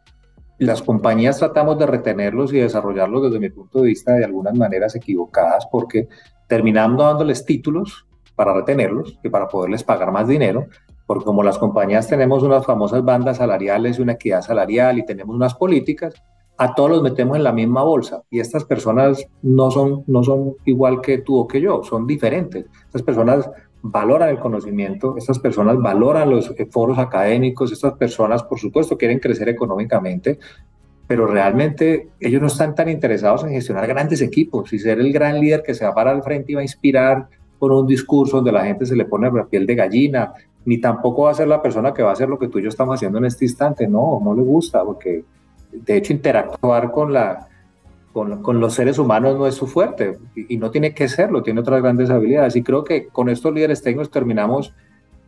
[0.59, 4.96] las compañías tratamos de retenerlos y desarrollarlos desde mi punto de vista de algunas maneras
[4.96, 6.09] equivocadas porque
[6.50, 10.66] terminando dándoles títulos para retenerlos y para poderles pagar más dinero,
[11.06, 15.36] porque como las compañías tenemos unas famosas bandas salariales y una equidad salarial y tenemos
[15.36, 16.12] unas políticas,
[16.58, 20.56] a todos los metemos en la misma bolsa y estas personas no son, no son
[20.64, 22.66] igual que tú o que yo, son diferentes.
[22.86, 23.48] Estas personas
[23.82, 29.48] valoran el conocimiento, estas personas valoran los foros académicos, estas personas por supuesto quieren crecer
[29.48, 30.40] económicamente,
[31.11, 35.40] pero realmente ellos no están tan interesados en gestionar grandes equipos y ser el gran
[35.40, 37.27] líder que se va para el frente y va a inspirar
[37.59, 40.33] con un discurso donde la gente se le pone la piel de gallina,
[40.64, 42.62] ni tampoco va a ser la persona que va a hacer lo que tú y
[42.62, 45.25] yo estamos haciendo en este instante, no, no le gusta, porque
[45.73, 47.49] de hecho interactuar con, la,
[48.12, 51.59] con, con los seres humanos no es su fuerte y, no tiene que serlo, tiene
[51.59, 52.55] otras grandes habilidades.
[52.55, 54.73] Y creo que con estos líderes técnicos terminamos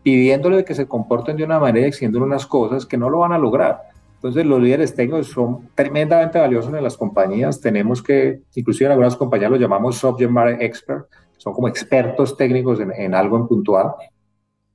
[0.04, 3.32] pidiéndole que se comporten de una manera y exigiendo unas cosas que no lo van
[3.32, 3.90] a lograr
[4.22, 7.60] entonces, los líderes técnicos son tremendamente valiosos en las compañías.
[7.60, 11.06] Tenemos que, inclusive en algunas compañías los llamamos subject matter expert,
[11.38, 13.94] son como expertos técnicos en, algo en puntual.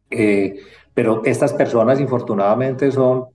[0.10, 0.60] Eh,
[0.94, 3.28] pero estas personas, infortunadamente, son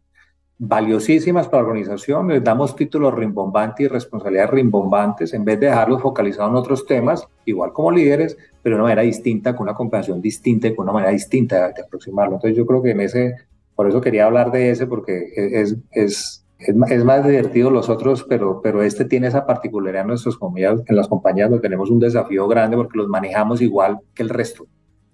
[0.59, 2.29] valiosísimas para la organización.
[2.29, 7.27] Les damos títulos rimbombantes y responsabilidades rimbombantes en vez de dejarlos focalizados en otros temas,
[7.47, 10.93] igual como líderes, pero de una manera distinta, con una comprensión distinta y con una
[10.93, 12.35] manera distinta de aproximarlo.
[12.35, 13.35] Entonces, yo creo que en ese
[13.75, 18.61] por eso quería hablar de ese, porque es, es, es, más divertido los otros, pero,
[18.63, 22.47] pero este tiene esa particularidad en nuestras compañías, en las compañías donde tenemos un desafío
[22.49, 24.67] grande porque los manejamos igual que el resto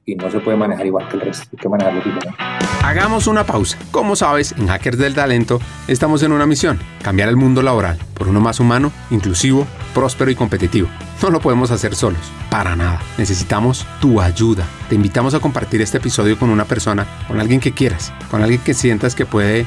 [0.08, 2.34] y no se puede manejar igual que el resto, hay que manejarlo diferente.
[2.82, 3.76] Hagamos una pausa.
[3.90, 8.28] Como sabes, en Hackers del Talento estamos en una misión, cambiar el mundo laboral por
[8.28, 10.88] uno más humano, inclusivo, próspero y competitivo.
[11.22, 13.02] No lo podemos hacer solos, para nada.
[13.18, 14.64] Necesitamos tu ayuda.
[14.88, 18.62] Te invitamos a compartir este episodio con una persona, con alguien que quieras, con alguien
[18.62, 19.66] que sientas que puede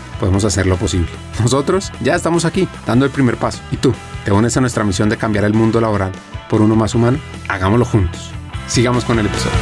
[0.21, 1.07] podemos hacer lo posible.
[1.41, 3.59] Nosotros ya estamos aquí dando el primer paso.
[3.71, 3.91] ¿Y tú?
[4.23, 6.11] ¿Te unes a nuestra misión de cambiar el mundo laboral
[6.47, 7.17] por uno más humano?
[7.49, 8.29] Hagámoslo juntos.
[8.67, 9.57] Sigamos con el episodio.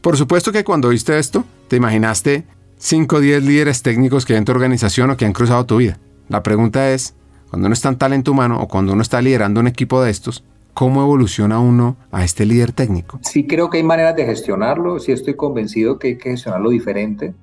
[0.00, 2.46] Por supuesto que cuando viste esto, te imaginaste
[2.78, 5.78] 5 o 10 líderes técnicos que hay en tu organización o que han cruzado tu
[5.78, 5.98] vida.
[6.28, 7.14] La pregunta es,
[7.50, 10.44] cuando uno está en talento humano o cuando uno está liderando un equipo de estos,
[10.72, 13.18] ¿cómo evoluciona uno a este líder técnico?
[13.24, 17.34] Sí creo que hay maneras de gestionarlo, sí estoy convencido que hay que gestionarlo diferente.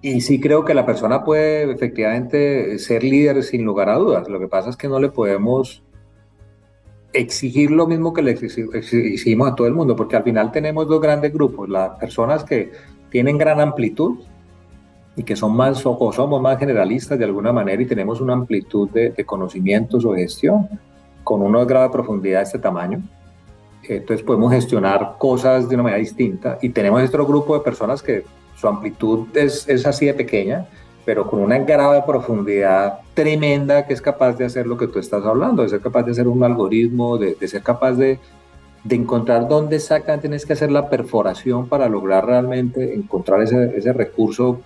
[0.00, 4.28] Y sí creo que la persona puede efectivamente ser líder sin lugar a dudas.
[4.28, 5.82] Lo que pasa es que no le podemos
[7.12, 11.00] exigir lo mismo que le exigimos a todo el mundo, porque al final tenemos dos
[11.00, 12.70] grandes grupos, las personas que
[13.10, 14.18] tienen gran amplitud
[15.16, 18.88] y que son más o somos más generalistas de alguna manera y tenemos una amplitud
[18.90, 20.68] de, conocimientos o gestión
[21.24, 23.02] con unos grados de profundidad de este tamaño.
[23.82, 28.24] Entonces podemos gestionar cosas de una manera distinta y tenemos otro grupo de personas que
[28.58, 30.66] su amplitud es, es así de pequeña,
[31.04, 34.98] pero con una grado de profundidad tremenda que es capaz de hacer lo que tú
[34.98, 38.18] estás hablando, de ser capaz de hacer un algoritmo, de, de ser capaz de,
[38.84, 43.92] de, encontrar dónde exactamente tienes que hacer la perforación para lograr realmente encontrar ese, ese
[43.92, 44.60] recurso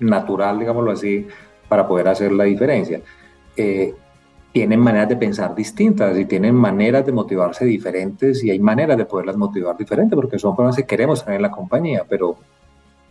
[0.00, 1.26] natural, digámoslo así,
[1.68, 3.00] para poder hacer la diferencia.
[3.56, 3.94] Eh,
[4.52, 9.04] tienen maneras de pensar distintas y tienen maneras de motivarse diferentes y hay maneras de
[9.04, 12.38] poderlas motivar diferentes porque son personas que queremos tener en la compañía, pero,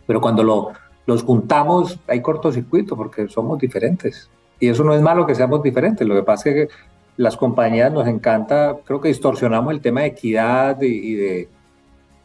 [0.06, 0.72] pero cuando lo,
[1.06, 4.30] los juntamos, hay cortocircuito porque somos diferentes.
[4.58, 6.06] Y eso no es malo que seamos diferentes.
[6.06, 6.68] Lo que pasa es que
[7.16, 11.48] las compañías nos encanta, creo que distorsionamos el tema de equidad y, de,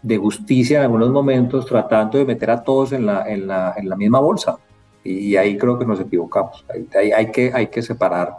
[0.01, 3.87] de, justicia en algunos momentos, tratando de meter a todos en la, en la, en
[3.87, 4.57] la misma bolsa.
[5.03, 6.65] Y, ahí creo que nos equivocamos.
[6.95, 8.35] Hay, hay, que, hay que separar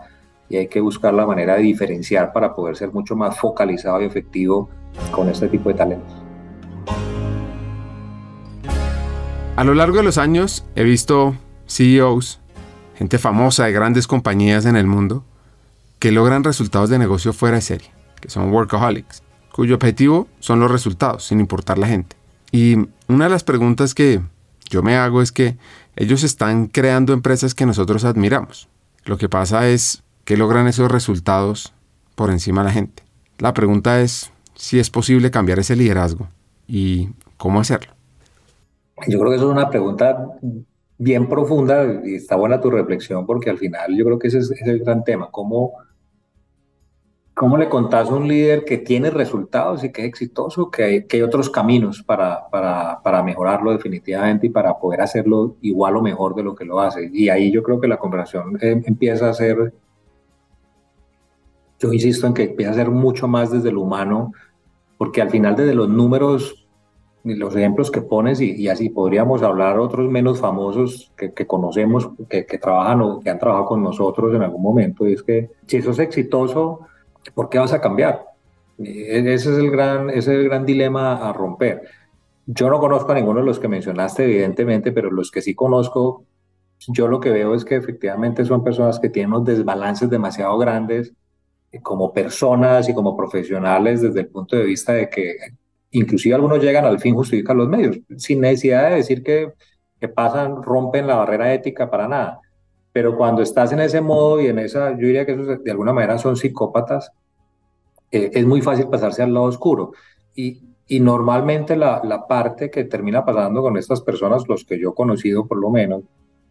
[0.48, 4.04] y hay que buscar la manera de diferenciar para poder ser mucho más focalizado y
[4.04, 4.68] efectivo
[5.10, 6.21] con este tipo de talentos.
[9.54, 11.36] A lo largo de los años he visto
[11.68, 12.40] CEOs,
[12.96, 15.26] gente famosa de grandes compañías en el mundo,
[15.98, 20.70] que logran resultados de negocio fuera de serie, que son workaholics, cuyo objetivo son los
[20.70, 22.16] resultados, sin importar la gente.
[22.50, 22.76] Y
[23.08, 24.22] una de las preguntas que
[24.70, 25.58] yo me hago es que
[25.96, 28.70] ellos están creando empresas que nosotros admiramos.
[29.04, 31.74] Lo que pasa es que logran esos resultados
[32.14, 33.02] por encima de la gente.
[33.36, 36.28] La pregunta es si es posible cambiar ese liderazgo
[36.66, 37.92] y cómo hacerlo.
[39.08, 40.28] Yo creo que eso es una pregunta
[40.98, 44.50] bien profunda y está buena tu reflexión porque al final yo creo que ese es,
[44.62, 45.30] el gran tema.
[45.30, 45.72] ¿Cómo,
[47.34, 51.06] ¿Cómo le contás a un líder que tiene resultados y que es exitoso, que hay,
[51.06, 56.02] que hay otros caminos para, para, para, mejorarlo definitivamente y para poder hacerlo igual o
[56.02, 57.10] mejor de lo que lo hace?
[57.12, 59.72] Y ahí yo creo que la conversación eh, empieza a ser,
[61.80, 64.32] yo insisto en que empieza a ser mucho más desde lo humano,
[64.98, 66.61] porque al final desde los números
[67.24, 73.00] los ejemplos que pones y, así podríamos hablar otros menos famosos que, conocemos, que, trabajan
[73.00, 75.06] o que han trabajado con nosotros en algún momento.
[75.06, 76.80] Y es que si eso es exitoso,
[77.34, 78.24] ¿por qué vas a cambiar?
[78.78, 81.82] E, ese es el gran, ese es el gran dilema a romper.
[82.46, 86.24] Yo no conozco a ninguno de los que mencionaste, evidentemente, pero los que sí conozco,
[86.88, 91.12] yo lo que veo es que efectivamente son personas que tienen unos desbalances demasiado grandes
[91.70, 95.36] eh, como personas y como profesionales desde el punto de vista de que
[95.92, 99.52] inclusive algunos llegan al fin justificar los medios, sin necesidad de decir que,
[100.00, 102.40] que pasan, rompen la barrera ética para nada.
[102.92, 106.18] Pero cuando estás en ese modo y en esa, yo diría que de alguna manera
[106.18, 107.10] son psicópatas,
[108.10, 109.92] eh, es muy fácil pasarse al lado oscuro.
[110.34, 114.90] Y, y normalmente la, la, parte que termina pasando con estas personas, los que yo
[114.90, 116.02] he conocido por lo menos,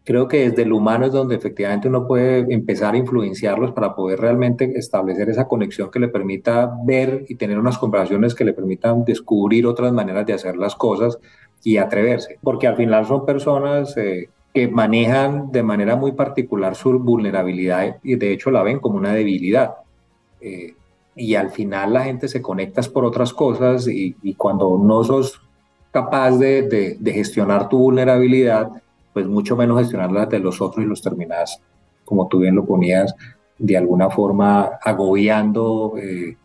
[0.04, 4.20] creo que desde el humano es donde efectivamente uno puede empezar a influenciarlos para poder
[4.20, 9.04] realmente establecer esa conexión que le permita ver y tener unas conversaciones que le permitan
[9.04, 11.18] descubrir otras maneras de hacer las cosas
[11.62, 16.98] y atreverse, porque al final son personas eh, que manejan de manera muy particular su
[16.98, 19.74] vulnerabilidad y de hecho la ven como una debilidad.
[20.40, 20.74] Eh,
[21.14, 25.40] y al final la gente se conecta por otras cosas y, y cuando no sos
[25.90, 28.70] capaz de, de, de gestionar tu vulnerabilidad,
[29.12, 31.60] pues mucho menos gestionar las de los otros y los terminas,
[32.04, 33.14] como tú bien lo ponías,
[33.58, 36.36] de alguna forma agobiando eh,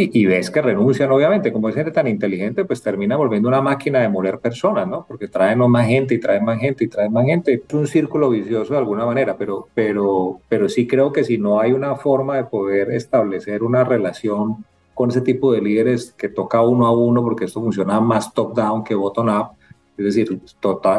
[0.00, 3.98] y, ves que renuncian, obviamente, como es gente tan inteligente, pues termina volviendo una máquina
[3.98, 5.04] de moler personas, ¿no?
[5.08, 7.64] Porque traen más gente y traen más gente y traen más gente.
[7.66, 11.58] Es un círculo vicioso de alguna manera, pero, pero, pero sí creo que si no
[11.58, 14.64] hay una forma de poder establecer una relación
[14.94, 18.84] con ese tipo de líderes que toca uno a uno, porque esto funciona más top-down
[18.84, 19.57] que bottom-up,
[19.98, 20.40] es decir,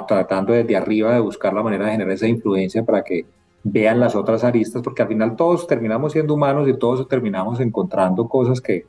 [0.08, 3.26] tratando desde arriba de buscar la manera de generar esa influencia para que
[3.64, 8.28] vean las otras aristas, porque al final todos terminamos siendo humanos y todos terminamos encontrando
[8.28, 8.86] cosas que,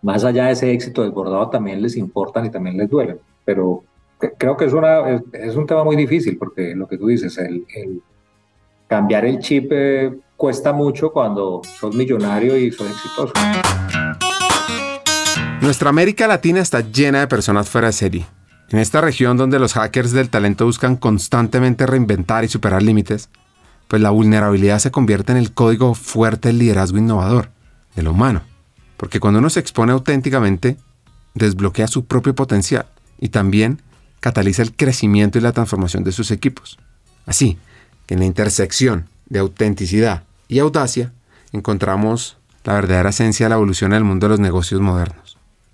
[0.00, 3.18] más allá de ese éxito desbordado, también les importan y también les duelen.
[3.44, 3.82] Pero
[4.38, 7.64] creo que es, una, es, un tema muy difícil, porque lo que tú dices, el,
[8.86, 13.32] cambiar el chip eh, cuesta mucho cuando sos millonario y sos exitoso.
[15.60, 18.37] Nuestra América Latina está llena de personas fuera de serie
[18.70, 23.30] en esta región donde los hackers del talento buscan constantemente reinventar y superar límites,
[23.88, 27.50] pues la vulnerabilidad se convierte en el código fuerte del liderazgo innovador,
[27.96, 28.42] de lo humano.
[28.98, 30.76] Porque cuando uno se expone auténticamente,
[31.34, 32.86] desbloquea su propio potencial
[33.18, 33.80] y también
[34.20, 36.78] cataliza el crecimiento y la transformación de sus equipos.
[37.24, 37.58] Así
[38.06, 41.12] que en la intersección de autenticidad y audacia
[41.52, 45.27] encontramos la verdadera esencia de la evolución del mundo de los negocios modernos.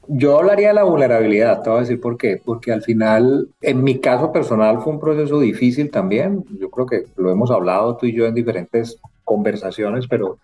[0.08, 2.40] Yo hablaría de la vulnerabilidad, te voy a decir por qué.
[2.44, 6.44] Porque al final, en mi caso personal, fue un proceso difícil también.
[6.58, 10.38] Yo creo que lo hemos hablado tú y yo en diferentes conversaciones, pero,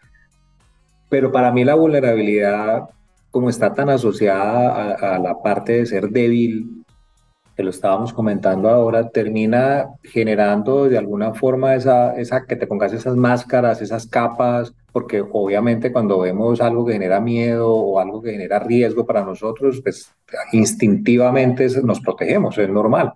[1.08, 2.88] pero para mí la vulnerabilidad,
[3.30, 6.79] como está tan asociada a, a la parte de ser débil,
[7.62, 13.16] lo estábamos comentando ahora, termina generando de alguna forma esa, esa que te pongas esas
[13.16, 18.58] máscaras, esas capas, porque obviamente cuando vemos algo que genera miedo o algo que genera
[18.58, 20.12] riesgo para nosotros, pues
[20.52, 23.12] instintivamente nos protegemos, es normal,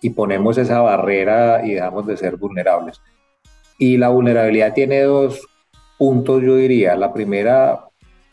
[0.00, 3.00] y ponemos esa barrera y dejamos de ser vulnerables.
[3.78, 5.46] Y la vulnerabilidad tiene dos
[5.98, 6.96] puntos, yo diría.
[6.96, 7.89] La primera,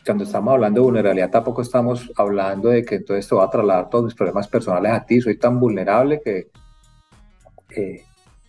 [0.07, 3.89] cuando estamos hablando de vulnerabilidad, tampoco estamos hablando de que entonces te va a trasladar
[3.89, 5.21] todos mis problemas personales a ti.
[5.21, 6.47] Soy tan vulnerable que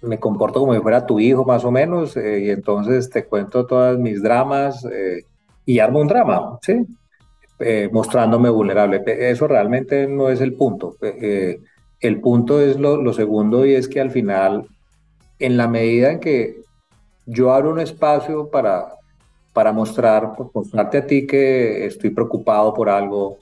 [0.03, 3.67] me comporto como si fuera tu hijo, más o menos, eh, y entonces te cuento
[3.67, 5.25] todas mis dramas eh,
[5.67, 6.87] y armo un drama, ¿sí?
[7.59, 9.03] Eh, mostrándome vulnerable.
[9.07, 10.97] Eso realmente no es el punto.
[11.01, 14.67] el punto es lo, lo segundo y es que al final,
[15.41, 16.61] en la medida en que
[17.27, 18.95] yo abro un espacio para
[19.59, 23.39] para mostrar, pues, mostrarte a ti que estoy preocupado por algo,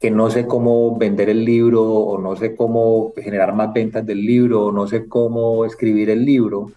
[0.00, 4.26] que no sé cómo vender el libro o no sé cómo generar más ventas del
[4.26, 6.72] libro o no sé cómo escribir el libro.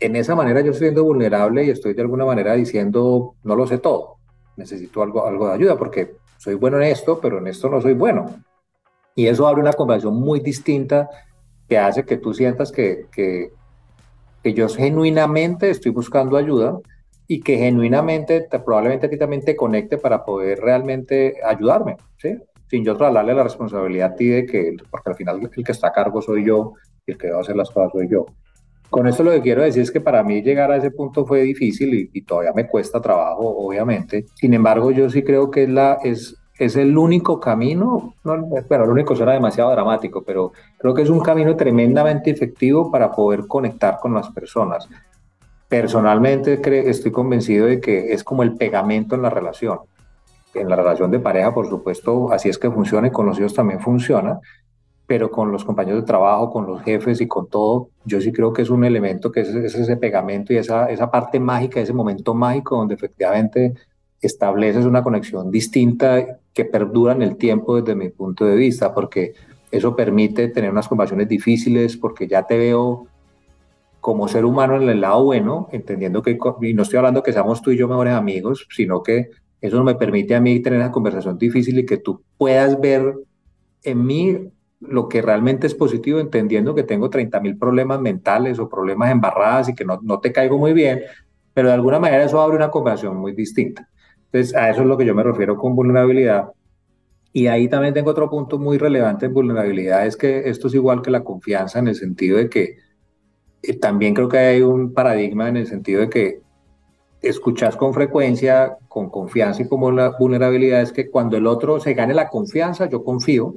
[0.00, 3.66] En esa manera yo estoy siendo vulnerable y estoy de alguna manera diciendo, no lo
[3.66, 4.16] sé todo,
[4.56, 7.92] necesito algo, algo de ayuda porque soy bueno en esto, pero en esto no soy
[7.92, 8.36] bueno.
[9.16, 11.10] Y eso abre una conversación muy distinta
[11.68, 13.52] que hace que tú sientas que, que,
[14.42, 16.78] que yo genuinamente estoy buscando ayuda
[17.30, 22.36] y que genuinamente te, probablemente a ti también te conecte para poder realmente ayudarme, ¿sí?
[22.68, 25.88] Sin yo trasladarle la responsabilidad a ti de que, porque al final el que está
[25.88, 26.72] a cargo soy yo
[27.06, 28.24] y el que va a hacer las cosas soy yo.
[28.88, 31.42] Con esto lo que quiero decir es que para mí llegar a ese punto fue
[31.42, 34.24] difícil y, todavía me cuesta trabajo, obviamente.
[34.34, 38.84] Sin embargo, yo sí creo que es, la, es, es el único camino, no, bueno,
[38.84, 43.46] el único suena demasiado dramático, pero creo que es un camino tremendamente efectivo para poder
[43.46, 44.88] conectar con las personas.
[45.68, 49.80] Personalmente estoy convencido de que es como el pegamento en la relación.
[50.54, 53.52] En la relación de pareja, por supuesto, así es que funciona y con los hijos
[53.52, 54.40] también funciona,
[55.06, 58.52] pero con los compañeros de trabajo, con los jefes y con todo, yo sí creo
[58.52, 62.34] que es un elemento que es, ese pegamento y esa, esa parte mágica, ese momento
[62.34, 63.74] mágico donde efectivamente
[64.22, 69.34] estableces una conexión distinta que perdura en el tiempo desde mi punto de vista, porque
[69.70, 73.06] eso permite tener unas conversaciones difíciles, porque ya te veo
[74.08, 77.60] como ser humano en el lado bueno, entendiendo que, y no estoy hablando que seamos
[77.60, 79.28] tú y yo mejores amigos, sino que
[79.60, 83.18] eso me permite a mí tener esa conversación difícil y que tú puedas ver
[83.82, 84.50] en mí
[84.80, 89.68] lo que realmente es positivo, entendiendo que tengo 30 mil problemas mentales o problemas embarradas
[89.68, 91.02] y que no, no te caigo muy bien,
[91.52, 93.90] pero de alguna manera eso abre una conversación muy distinta.
[94.32, 96.48] Entonces, a eso es lo que yo me refiero con vulnerabilidad.
[97.34, 101.02] Y ahí también tengo otro punto muy relevante en vulnerabilidad, es que esto es igual
[101.02, 102.87] que la confianza en el sentido de que
[103.80, 106.40] también creo que hay un paradigma en el sentido de que
[107.20, 111.94] escuchas con frecuencia, con confianza y como la vulnerabilidad es que cuando el otro se
[111.94, 113.54] gane la confianza, yo confío.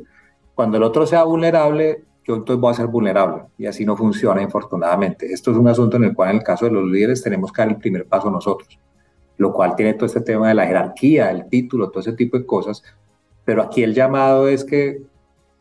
[0.56, 3.44] Cuando el otro sea vulnerable, yo entonces voy a ser vulnerable.
[3.58, 5.32] Y así no funciona, infortunadamente.
[5.32, 7.62] Esto es un asunto en el cual, en el caso de los líderes, tenemos que
[7.62, 8.80] dar el primer paso nosotros.
[9.38, 12.46] Lo cual tiene todo este tema de la jerarquía, el título, todo ese tipo de
[12.46, 12.84] cosas.
[13.46, 15.02] Pero aquí el llamado es que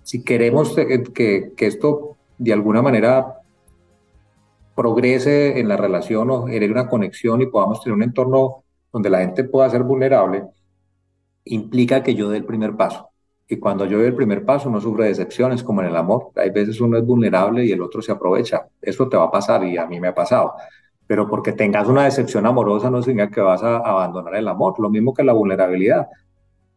[0.03, 3.40] si queremos que, que esto de alguna manera
[4.81, 9.19] progrese en la relación o genere una conexión y podamos tener un entorno donde la
[9.19, 10.45] gente pueda ser vulnerable,
[11.45, 13.11] implica que yo dé el primer paso.
[13.47, 16.31] Y cuando yo doy el primer paso no sufre decepciones como en el amor.
[16.35, 18.69] Hay veces uno es vulnerable y el otro se aprovecha.
[18.81, 20.55] Eso te va a pasar y a mí me ha pasado.
[21.07, 24.81] Pero porque tengas una decepción amorosa no significa que vas a abandonar el amor.
[24.81, 26.07] Lo mismo que la vulnerabilidad.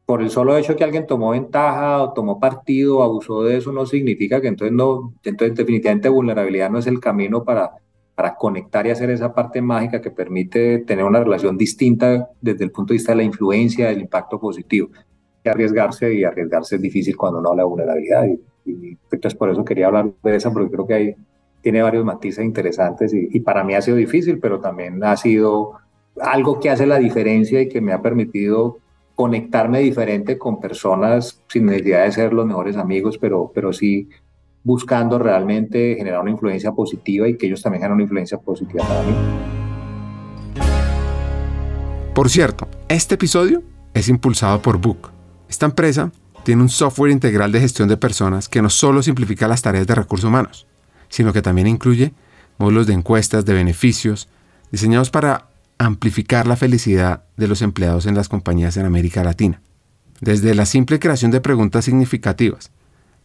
[0.05, 3.85] Por el solo hecho que alguien tomó ventaja o tomó partido abusó de eso no
[3.85, 7.71] significa que entonces no, entonces definitivamente vulnerabilidad no es el camino para,
[8.15, 12.71] para conectar y hacer esa parte mágica que permite tener una relación distinta desde el
[12.71, 14.89] punto de vista de la influencia, del impacto positivo.
[15.43, 18.25] Y arriesgarse, y arriesgarse es difícil cuando no habla de vulnerabilidad.
[18.25, 21.15] Y, y, entonces por eso quería hablar de esa, porque creo que hay,
[21.61, 25.73] tiene varios matices interesantes y, y para mí ha sido difícil, pero también ha sido
[26.21, 28.77] algo que hace la diferencia y que me ha permitido
[29.15, 34.09] conectarme diferente con personas sin necesidad de ser los mejores amigos, pero, pero sí
[34.63, 39.03] buscando realmente generar una influencia positiva y que ellos también generen una influencia positiva para
[39.03, 39.13] mí.
[42.13, 45.09] Por cierto, este episodio es impulsado por Book.
[45.49, 46.11] Esta empresa
[46.43, 49.95] tiene un software integral de gestión de personas que no solo simplifica las tareas de
[49.95, 50.67] recursos humanos,
[51.09, 52.13] sino que también incluye
[52.57, 54.29] módulos de encuestas de beneficios
[54.71, 55.47] diseñados para
[55.77, 59.61] amplificar la felicidad de los empleados en las compañías en América Latina.
[60.21, 62.71] Desde la simple creación de preguntas significativas,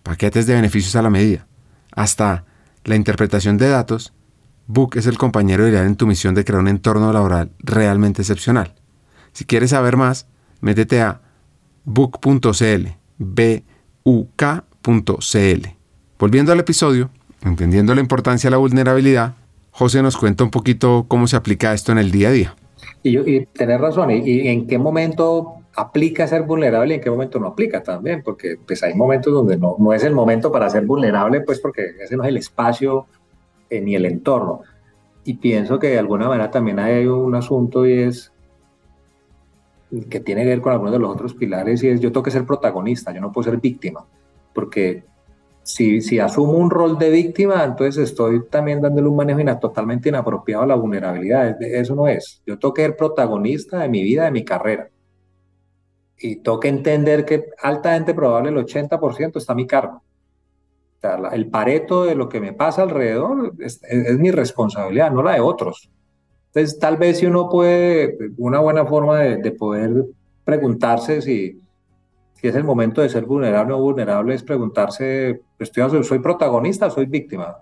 [0.08, 1.46] paquetes de beneficios a la medida,
[1.92, 2.46] hasta
[2.84, 4.14] la interpretación de datos,
[4.66, 8.74] Book es el compañero ideal en tu misión de crear un entorno laboral realmente excepcional.
[9.32, 10.26] Si quieres saber más,
[10.62, 11.20] métete a
[11.84, 12.88] book.cl,
[13.18, 13.64] b
[14.04, 15.66] u k.cl.
[16.18, 17.10] Volviendo al episodio,
[17.42, 19.34] entendiendo la importancia de la vulnerabilidad,
[19.70, 22.56] José nos cuenta un poquito cómo se aplica esto en el día a día.
[23.02, 27.38] Y, y tenés razón, y, en qué momento aplica ser vulnerable y en qué momento
[27.38, 30.84] no aplica también, porque pues hay momentos donde no, no es el momento para ser
[30.84, 33.06] vulnerable, pues porque ese no es el espacio
[33.70, 34.62] eh, ni el entorno.
[35.24, 38.32] Y pienso que de alguna manera también hay un asunto y es
[40.10, 42.30] que tiene que ver con algunos de los otros pilares y es yo tengo que
[42.32, 44.04] ser protagonista, yo no puedo ser víctima,
[44.52, 45.04] porque
[45.62, 50.64] si, si asumo un rol de víctima, entonces estoy también dándole un manejo totalmente inapropiado
[50.64, 51.62] a la vulnerabilidad.
[51.62, 52.42] Eso no es.
[52.46, 54.88] Yo tengo que ser protagonista de mi vida, de mi carrera.
[56.20, 60.02] Y que entender que altamente probable el 80% está a mi cargo.
[61.32, 63.80] el pareto de lo que me pasa alrededor es,
[64.18, 65.90] mi responsabilidad, no la de otros.
[66.48, 70.06] Entonces, tal vez si uno puede, una buena forma de, de poder
[70.44, 71.60] preguntarse si,
[72.40, 76.90] si es el momento de ser vulnerable o vulnerable, es preguntarse, estoy, ¿soy protagonista o
[76.90, 77.58] soy víctima?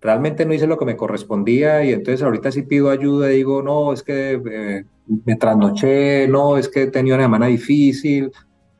[0.00, 3.62] Realmente no hice lo que me correspondía y entonces ahorita si pido ayuda y digo,
[3.62, 4.84] no, es que eh,
[5.24, 8.30] me trasnoché, no, es que he tenido una semana difícil.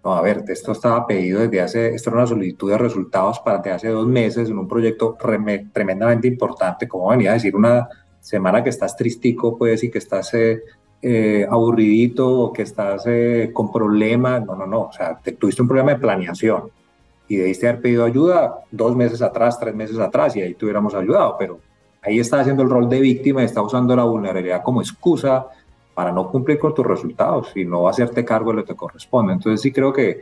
[0.04, 3.58] No, a ver, esto estaba pedido desde hace, esto era una solicitud de resultados para
[3.58, 7.88] desde hace dos meses en un proyecto tremendamente importante, como venía a decir, una
[8.20, 10.32] semana que estás tristico, puede decir que estás...
[10.34, 10.62] Eh,
[11.02, 14.44] eh, aburridito o que estás eh, con problemas.
[14.44, 14.80] No, no, no.
[14.84, 16.70] O sea, te, tuviste un problema de planeación
[17.28, 20.94] y debiste haber pedido ayuda dos meses atrás, tres meses atrás y ahí te hubiéramos
[20.94, 21.36] ayudado.
[21.38, 21.58] Pero
[22.02, 25.46] ahí está haciendo el rol de víctima y está usando la vulnerabilidad como excusa
[25.94, 29.32] para no cumplir con tus resultados y no hacerte cargo de lo que te corresponde.
[29.32, 30.20] Entonces sí creo que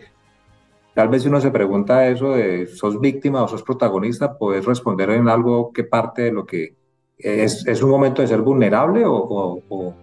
[0.94, 5.10] tal vez si uno se pregunta eso de sos víctima o sos protagonista, puedes responder
[5.10, 6.74] en algo que parte de lo que
[7.18, 9.94] es, es un momento de ser vulnerable o, o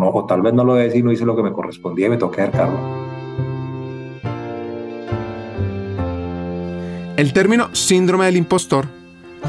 [0.00, 2.16] o, tal vez no lo decir y no hice lo que me correspondía y me
[2.16, 3.11] toqué cargo.
[7.18, 8.88] El término síndrome del impostor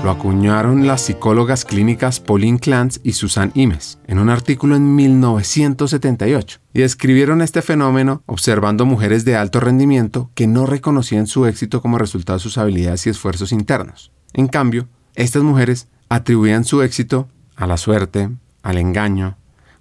[0.03, 6.59] lo acuñaron las psicólogas clínicas Pauline Clance y Susan Imes en un artículo en 1978
[6.73, 11.97] y describieron este fenómeno observando mujeres de alto rendimiento que no reconocían su éxito como
[11.97, 14.11] resultado de sus habilidades y esfuerzos internos.
[14.33, 18.29] En cambio, estas mujeres atribuían su éxito a la suerte,
[18.61, 19.37] al engaño,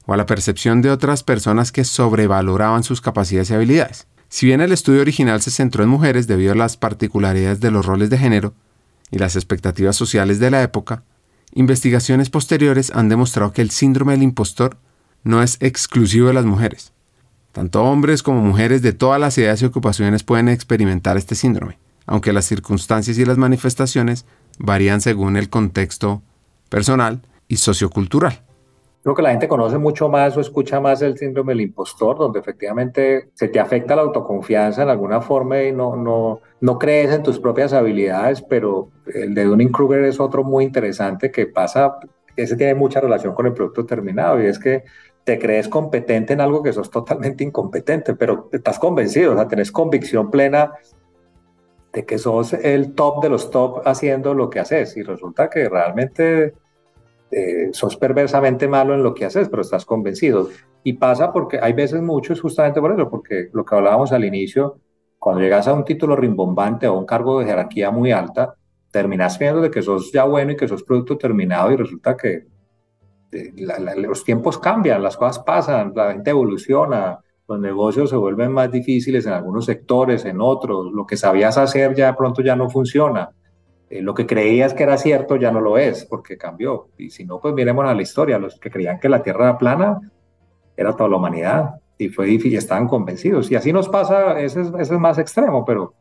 [0.07, 4.07] o a la percepción de otras personas que sobrevaloraban sus capacidades y habilidades.
[4.33, 7.85] Si bien el estudio original se centró en mujeres debido a las particularidades de los
[7.85, 8.55] roles de género
[9.11, 11.03] y las expectativas sociales de la época,
[11.53, 14.79] investigaciones posteriores han demostrado que el síndrome del impostor
[15.23, 16.95] no es exclusivo de las mujeres.
[17.53, 22.33] Tanto hombres como mujeres de todas las edades y ocupaciones pueden experimentar este síndrome, aunque
[22.33, 24.25] las circunstancias y las manifestaciones
[24.59, 26.23] varían según el contexto
[26.71, 28.43] personal y sociocultural.
[29.03, 32.39] Creo que la gente conoce mucho más o escucha más el síndrome del impostor, donde
[32.39, 37.25] efectivamente se te afecta la autoconfianza en alguna forma y no, no, no crees en
[37.25, 41.99] tus propias habilidades, pero el de Dunning-Kruger es otro muy interesante que pasa,
[42.37, 44.85] ese tiene mucha relación con el producto terminado y es que
[45.25, 49.73] te crees competente en algo que sos totalmente incompetente, pero estás convencido, o sea, tenés
[49.73, 50.73] convicción plena
[51.93, 55.69] de que sos el top de los top haciendo lo que haces y resulta que
[55.69, 56.55] realmente
[57.33, 60.51] eh, sos perversamente malo en lo que haces, pero estás convencido.
[60.85, 64.25] Y pasa porque hay veces mucho, es justamente por eso, porque lo que hablábamos al
[64.25, 64.79] inicio,
[65.19, 68.55] cuando llegas a un título rimbombante o un cargo de jerarquía muy alta,
[68.91, 72.47] terminas viendo de que sos ya bueno y que sos producto terminado y resulta que
[73.33, 73.53] eh,
[73.97, 77.19] los tiempos cambian, las cosas pasan, la gente evoluciona,
[77.49, 81.95] los negocios se vuelven más difíciles en algunos sectores, en otros, lo que sabías hacer
[81.95, 83.31] ya de pronto ya no funciona.
[83.93, 86.89] Eh, lo que creías que era cierto ya no lo es, porque cambió.
[86.97, 88.39] Y si no, pues miremos a la historia.
[88.39, 90.01] Los que creían que la Tierra era plana,
[90.75, 91.75] era toda la humanidad.
[91.99, 93.51] Y fue difícil, estaban convencidos.
[93.51, 95.93] Y así nos pasa, ese es, más extremo, pero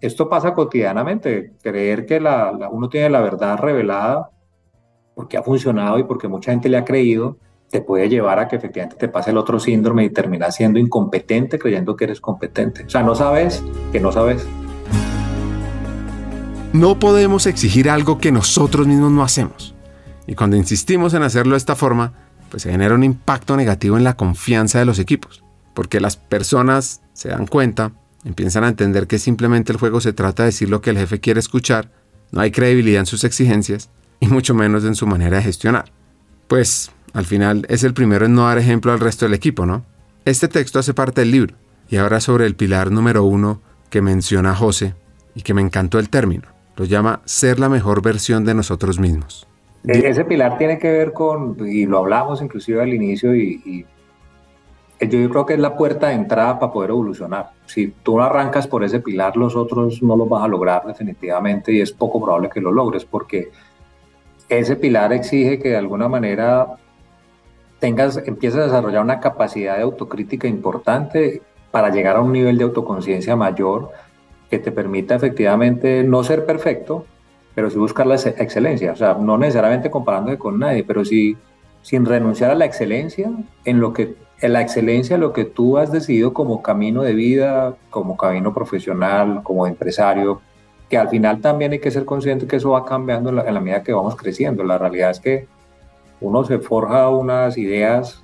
[0.00, 1.52] esto pasa cotidianamente.
[1.62, 4.28] Creer que la, uno tiene la verdad revelada
[5.14, 7.38] porque ha funcionado y porque mucha gente le ha creído,
[7.70, 11.60] te puede llevar a que efectivamente te pase el otro síndrome y terminas siendo incompetente
[11.60, 12.86] creyendo que eres competente.
[12.86, 14.48] O sea, no sabes que no sabes.
[16.76, 19.74] No podemos exigir algo que nosotros mismos no hacemos.
[20.26, 22.12] Y cuando insistimos en hacerlo de esta forma,
[22.50, 27.00] pues se genera un impacto negativo en la confianza de los equipos, porque las personas
[27.14, 27.92] se dan cuenta,
[28.24, 31.18] empiezan a entender que simplemente el juego se trata de decir lo que el jefe
[31.18, 31.90] quiere escuchar,
[32.30, 33.88] no hay credibilidad en sus exigencias
[34.20, 35.90] y mucho menos en su manera de gestionar.
[36.46, 39.86] Pues al final es el primero en no dar ejemplo al resto del equipo, ¿no?
[40.26, 41.56] Este texto hace parte del libro
[41.88, 44.94] y ahora sobre el pilar número uno que menciona José
[45.34, 46.55] y que me encantó el término.
[46.76, 49.46] Lo llama ser la mejor versión de nosotros mismos.
[49.86, 53.86] E-, ese pilar tiene que ver con, y lo hablamos inclusive al inicio, y,
[55.00, 57.50] yo, creo que es la puerta de entrada para poder evolucionar.
[57.66, 61.80] Si tú arrancas por ese pilar, los otros no los vas a lograr definitivamente y
[61.80, 63.50] es poco probable que lo logres porque
[64.48, 66.76] ese pilar exige que de alguna manera
[67.78, 72.64] tengas, empieces a desarrollar una capacidad de autocrítica importante para llegar a un nivel de
[72.64, 73.90] autoconciencia mayor
[74.50, 77.04] que te permita efectivamente no ser perfecto,
[77.54, 78.92] pero sí buscar la excelencia.
[78.92, 81.36] O sea, no necesariamente comparándose con nadie, pero sí
[81.82, 83.30] sin renunciar a la excelencia
[83.64, 87.76] en lo que en la excelencia lo que tú has decidido como camino de vida,
[87.90, 90.42] como camino profesional, como empresario,
[90.90, 93.82] que al final también hay que ser consciente que eso va cambiando en la, medida
[93.82, 94.62] que vamos creciendo.
[94.62, 95.48] La realidad es que
[96.20, 98.22] uno se forja unas ideas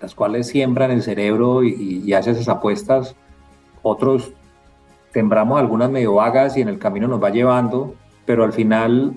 [0.00, 3.14] las cuales siembran el cerebro y, y hace esas apuestas,
[3.82, 4.32] otros
[5.12, 7.94] sembramos algunas medio vagas y en el camino nos va llevando,
[8.24, 9.14] pero al final,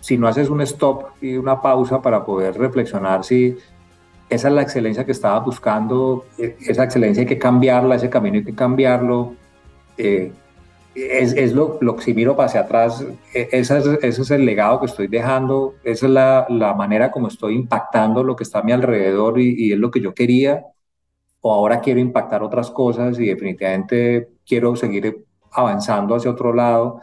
[0.00, 3.56] si no haces un stop y una pausa para poder reflexionar si
[4.28, 8.44] esa es la excelencia que estaba buscando, esa excelencia hay que cambiarla, ese camino hay
[8.44, 9.34] que cambiarlo,
[9.96, 10.32] eh,
[10.94, 14.80] es, es lo, lo, si miro hacia atrás, e, ese es, ese es el legado
[14.80, 18.62] que estoy dejando, esa es la, la, manera como estoy impactando lo que está a
[18.62, 20.64] mi alrededor y, y es lo que yo quería,
[21.40, 27.00] o ahora quiero impactar otras cosas y definitivamente quiero seguir avanzando hacia otro lado,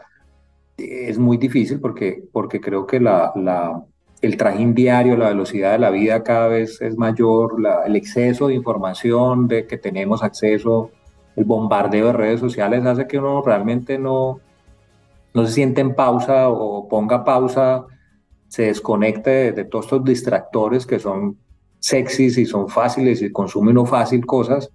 [0.77, 3.83] es muy difícil porque, porque creo que la, la,
[4.21, 8.55] el trajín diario, la velocidad de la vida cada vez es mayor, el exceso de
[8.55, 10.91] información de que tenemos acceso,
[11.35, 14.39] el bombardeo de redes sociales hace que uno realmente no,
[15.33, 17.85] no se siente en pausa o ponga pausa,
[18.47, 21.37] se desconecte de, de todos estos distractores que son
[21.79, 24.71] sexys y son fáciles y consume uno fácil cosas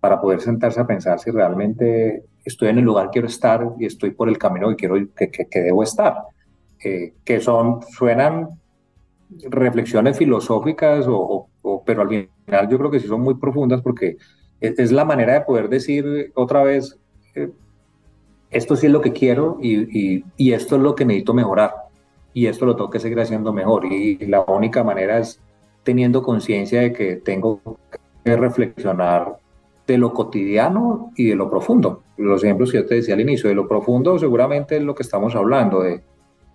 [0.00, 3.86] para poder sentarse a pensar si realmente estoy en el lugar que quiero estar y
[3.86, 6.14] estoy por el camino que quiero que, que, debo estar.
[6.78, 8.48] que son, suenan
[9.50, 11.48] reflexiones filosóficas, o,
[11.84, 14.16] pero al final yo creo que sí son muy profundas porque
[14.60, 16.98] es, la manera de poder decir otra vez,
[17.34, 17.50] eh,
[18.50, 21.74] esto sí es lo que quiero y, y, y, esto es lo que necesito mejorar
[22.32, 25.40] y esto lo tengo que seguir haciendo mejor y la única manera es
[25.82, 27.60] teniendo conciencia de que tengo
[28.24, 29.38] que reflexionar
[29.88, 32.02] de lo cotidiano y de lo profundo.
[32.18, 35.02] Los ejemplos que yo te decía al inicio, de lo profundo seguramente es lo que
[35.02, 36.02] estamos hablando, de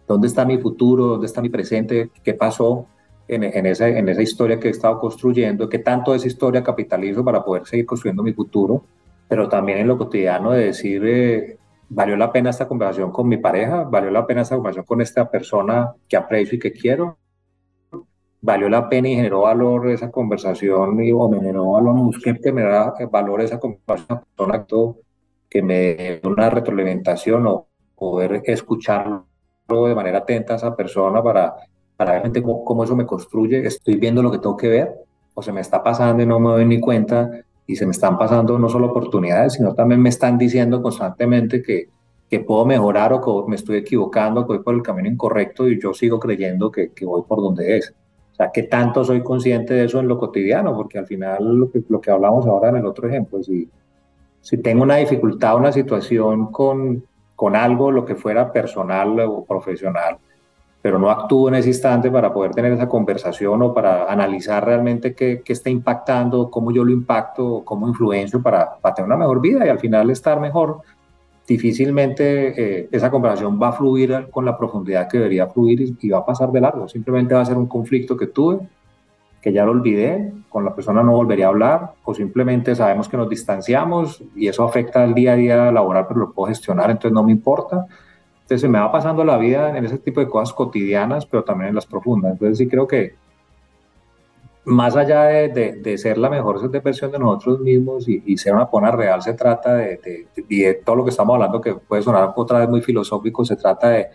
[0.07, 2.85] dónde está mi futuro, dónde está mi presente, qué pasó
[3.27, 6.63] en, en, esa, en esa historia que he estado construyendo, qué tanto de esa historia
[6.63, 8.85] capitalizo para poder seguir construyendo mi futuro,
[9.27, 11.57] pero también en lo cotidiano de decir, eh,
[11.89, 13.83] ¿valió la pena esta conversación con mi pareja?
[13.83, 17.17] ¿Valió la pena esta conversación con esta persona que aprecio y que quiero?
[18.43, 22.61] Valió la pena y generó valor esa conversación y, o me generó valor, busqué me
[22.61, 24.19] da valor esa conversación,
[25.49, 29.25] que me dé una retroalimentación o poder escucharlo
[29.69, 31.55] de manera atenta a esa persona para,
[31.95, 34.93] para ver cómo, cómo eso me construye, estoy viendo lo que tengo que ver
[35.33, 37.31] o se me está pasando y no me doy ni cuenta
[37.65, 41.87] y se me están pasando no solo oportunidades, sino también me están diciendo constantemente que,
[42.29, 45.81] que puedo mejorar o que me estoy equivocando, que voy por el camino incorrecto y
[45.81, 47.93] yo sigo creyendo que, que voy por donde es.
[48.33, 50.75] O sea, ¿qué tanto soy consciente de eso en lo cotidiano?
[50.75, 53.69] Porque al final lo que, lo que hablamos ahora en el otro ejemplo, si,
[54.41, 57.05] si tengo una dificultad, una situación con,
[57.35, 60.17] con algo, lo que fuera personal o profesional,
[60.81, 65.13] pero no actúo en ese instante para poder tener esa conversación o para analizar realmente
[65.13, 69.41] qué, qué está impactando, cómo yo lo impacto, cómo influencio para, para tener una mejor
[69.41, 70.81] vida y al final estar mejor,
[71.47, 76.19] difícilmente eh, esa comparación va a fluir con la profundidad que debería fluir y, va
[76.19, 76.87] a pasar de largo.
[76.87, 78.59] Simplemente va a ser un conflicto que tuve,
[79.41, 83.17] que ya lo olvidé, con la persona no volvería a hablar, o simplemente sabemos que
[83.17, 87.11] nos distanciamos y eso afecta al día a día laboral, pero lo puedo gestionar, entonces
[87.11, 87.87] no me importa.
[88.43, 91.69] Entonces se me va pasando la vida en ese tipo de cosas cotidianas, pero también
[91.69, 92.33] en las profundas.
[92.33, 93.15] Entonces sí creo que
[94.65, 98.91] más allá de, de, ser la mejor versión de nosotros mismos y, ser una pona
[98.91, 102.69] real, se trata de, de, todo lo que estamos hablando, que puede sonar otra vez
[102.69, 104.07] muy filosófico, se trata de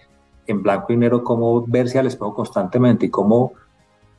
[0.46, 3.52] en blanco y negro cómo verse al espejo constantemente y cómo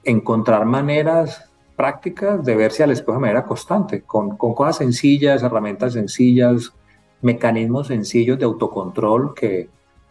[0.04, 5.94] encontrar maneras prácticas de verse al espejo de manera constante, con, con cosas sencillas, herramientas
[5.94, 6.74] sencillas,
[7.22, 9.70] mecanismos sencillos de autocontrol que,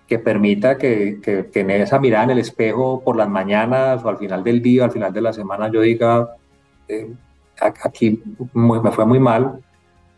[0.09, 4.17] que permita que, que, en esa mirada en el espejo por las mañanas o al
[4.17, 6.35] final del día, al final de la semana, yo diga,
[6.89, 7.13] eh,
[7.61, 8.23] aquí
[8.55, 9.63] me fue muy mal,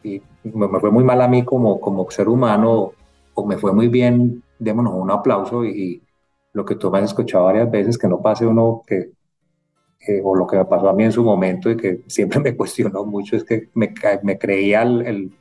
[0.04, 2.92] y me fue muy mal a mí como, como ser humano,
[3.34, 6.02] o me fue muy bien, démonos un aplauso y,
[6.52, 9.12] lo que tú me has escuchado varias veces, que no pase uno que,
[10.24, 13.04] o lo que me pasó a mí en su momento y que siempre me cuestionó
[13.04, 15.32] mucho, es que me, me creía el, el,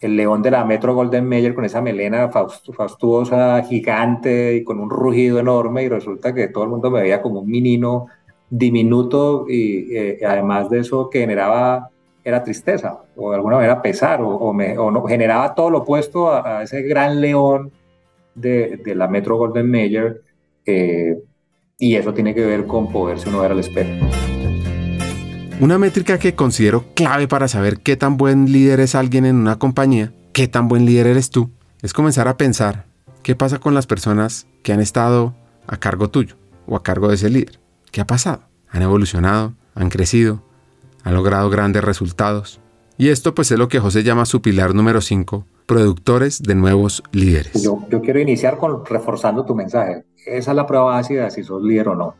[0.00, 5.38] león de la Metro Golden Mayer con esa melena fastuosa, gigante y con un rugido
[5.38, 8.06] enorme y resulta que todo el mundo me veía como un menino
[8.48, 11.90] diminuto y eh, además de eso que generaba
[12.24, 16.82] era tristeza o de alguna manera pesar o, no, generaba todo lo opuesto a, ese
[16.82, 17.70] gran león
[18.34, 20.22] de, de la Metro Golden Mayer
[20.64, 21.18] eh,
[21.78, 24.06] y eso tiene que ver con poderse uno ver al espejo.
[25.60, 29.58] Una métrica que considero clave para saber qué tan buen líder es alguien en una
[29.58, 31.50] compañía, qué tan buen líder eres tú,
[31.82, 32.86] es comenzar a pensar
[33.22, 35.34] qué pasa con las personas que han estado
[35.66, 36.36] a cargo tuyo
[36.66, 37.60] o a cargo de ese líder.
[37.92, 38.44] ¿Qué ha pasado?
[38.70, 39.52] ¿Han evolucionado?
[39.74, 40.42] ¿Han crecido?
[41.04, 42.58] ¿Han logrado grandes resultados?
[42.96, 47.02] Y esto pues es lo que José llama su pilar número 5, productores de nuevos
[47.12, 47.62] líderes.
[47.62, 50.04] Yo, yo, quiero iniciar con reforzando tu mensaje.
[50.24, 52.16] Esa es la prueba ácida de si sos líder o no.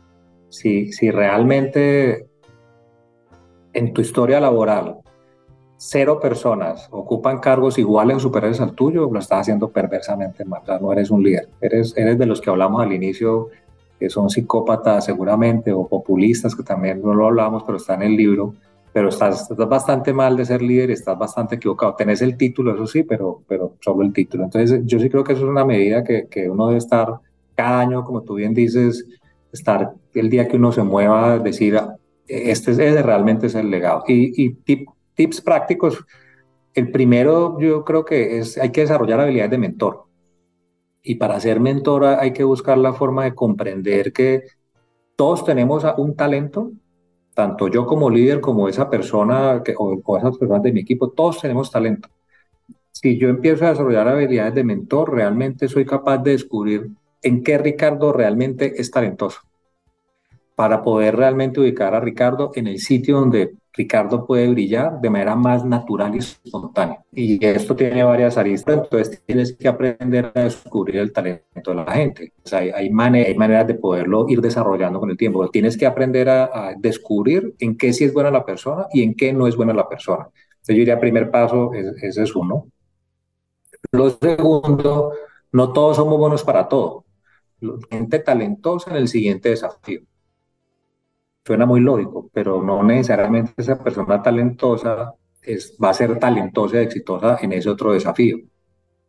[0.49, 2.30] Si, si realmente
[3.73, 4.97] en tu historia laboral
[5.83, 10.61] cero personas ocupan cargos iguales o superiores al tuyo, lo estás haciendo perversamente mal.
[10.79, 11.49] no eres un líder.
[11.59, 13.49] Eres, eres de los que hablamos al inicio
[13.99, 18.15] que son psicópatas seguramente o populistas, que también no lo hablamos, pero está en el
[18.15, 18.53] libro,
[18.93, 21.95] pero estás, estás bastante mal de ser líder, estás bastante equivocado.
[21.95, 24.43] Tenés el título, eso sí, pero, pero solo el título.
[24.43, 27.07] Entonces yo sí creo que eso es una medida que, que uno debe estar
[27.55, 29.05] cada año, como tú bien dices,
[29.51, 31.79] estar el día que uno se mueva, decir,
[32.27, 34.03] este es, realmente es el legado.
[34.07, 34.55] Y,
[35.13, 36.05] tips prácticos,
[36.73, 40.05] el primero yo creo que es, hay que desarrollar habilidades de mentor.
[41.03, 44.43] Y para ser mentora hay que buscar la forma de comprender que
[45.15, 46.71] todos tenemos un talento,
[47.33, 51.09] tanto yo como líder, como esa persona que, o, o esas personas de mi equipo,
[51.09, 52.09] todos tenemos talento.
[52.91, 56.89] Si yo empiezo a desarrollar habilidades de mentor, realmente soy capaz de descubrir
[57.21, 59.41] en qué Ricardo realmente es talentoso
[60.61, 65.35] para poder realmente ubicar a Ricardo en el sitio donde Ricardo puede brillar de manera
[65.35, 67.03] más natural y espontánea.
[67.11, 71.91] Y esto tiene varias aristas, entonces tienes que aprender a descubrir el talento de la
[71.91, 72.33] gente.
[72.51, 75.49] hay, hay, maneras de poderlo ir desarrollando con el tiempo.
[75.49, 79.33] Tienes que aprender a, descubrir en qué sí es buena la persona y en qué
[79.33, 80.27] no es buena la persona.
[80.29, 82.67] Entonces yo diría, primer paso, ese es uno.
[83.91, 85.13] Lo segundo,
[85.53, 87.03] no todos somos buenos para todo.
[87.89, 90.01] Gente talentosa en el siguiente desafío
[91.43, 96.83] Suena muy lógico, pero no necesariamente esa persona talentosa es, va a ser talentosa y
[96.85, 98.37] exitosa en ese otro desafío.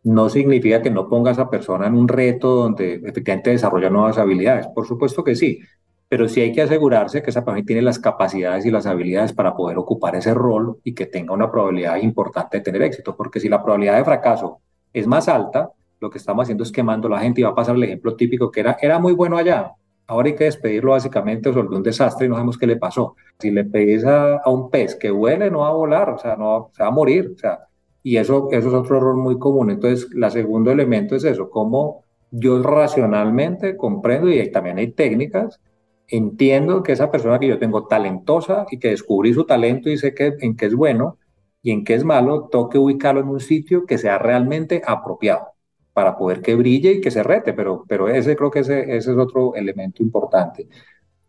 [0.04, 4.18] No significa que no ponga a esa persona en un reto donde efectivamente desarrolla nuevas
[4.18, 4.66] habilidades.
[4.74, 5.60] Por supuesto que sí,
[6.08, 9.54] pero sí hay que asegurarse que esa persona tiene las capacidades y las habilidades para
[9.54, 13.48] poder ocupar ese rol y que tenga una probabilidad importante de tener éxito, porque si
[13.48, 14.60] la probabilidad de fracaso
[14.92, 15.70] es más alta,
[16.00, 18.50] lo que estamos haciendo es quemando la gente y va a pasar el ejemplo típico
[18.50, 19.72] que era, era muy bueno allá,
[20.12, 23.16] Ahora hay que despedirlo básicamente sobre un desastre y no sabemos qué le pasó.
[23.38, 26.70] Si le pedís a, un pez que huele, no va a volar, o sea, no,
[26.76, 27.32] se va a morir.
[27.34, 27.60] O sea,
[28.02, 29.70] y eso, eso es otro error muy común.
[29.70, 35.62] Entonces, el segundo elemento es eso, cómo yo racionalmente comprendo y también hay técnicas,
[36.08, 40.14] entiendo que esa persona que yo tengo talentosa y que descubrí su talento y sé
[40.14, 41.16] que, en qué es bueno
[41.62, 45.52] y en qué es malo, tengo que ubicarlo en un sitio que sea realmente apropiado
[45.92, 49.12] para poder que brille y que se rete, pero, pero ese creo que ese, ese
[49.12, 50.68] es otro elemento importante.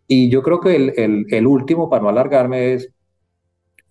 [0.07, 2.91] Y yo creo que el, el, el, último, para no alargarme, es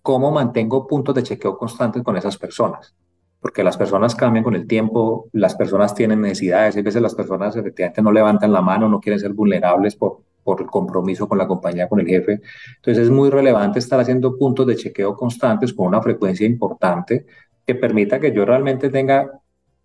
[0.01, 2.95] cómo mantengo puntos de chequeo constantes con esas personas.
[3.39, 7.55] Porque las personas cambian con el tiempo, las personas tienen necesidades, a veces las personas
[7.55, 11.47] efectivamente no levantan la mano, no quieren ser vulnerables por, por el compromiso con la
[11.47, 12.41] compañía, con el jefe.
[12.75, 17.25] Entonces es muy relevante estar haciendo puntos de chequeo constantes con una frecuencia importante
[17.65, 19.29] que permita que yo realmente tenga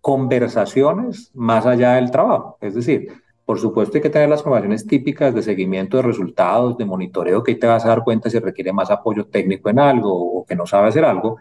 [0.01, 2.57] conversaciones más allá del trabajo.
[2.61, 3.11] Es decir,
[3.45, 7.53] por supuesto hay que tener las conversaciones típicas de seguimiento de resultados, de monitoreo, que
[7.53, 10.55] ahí te vas a dar cuenta si requiere más apoyo técnico en algo o que
[10.55, 11.37] no sabe hacer algo.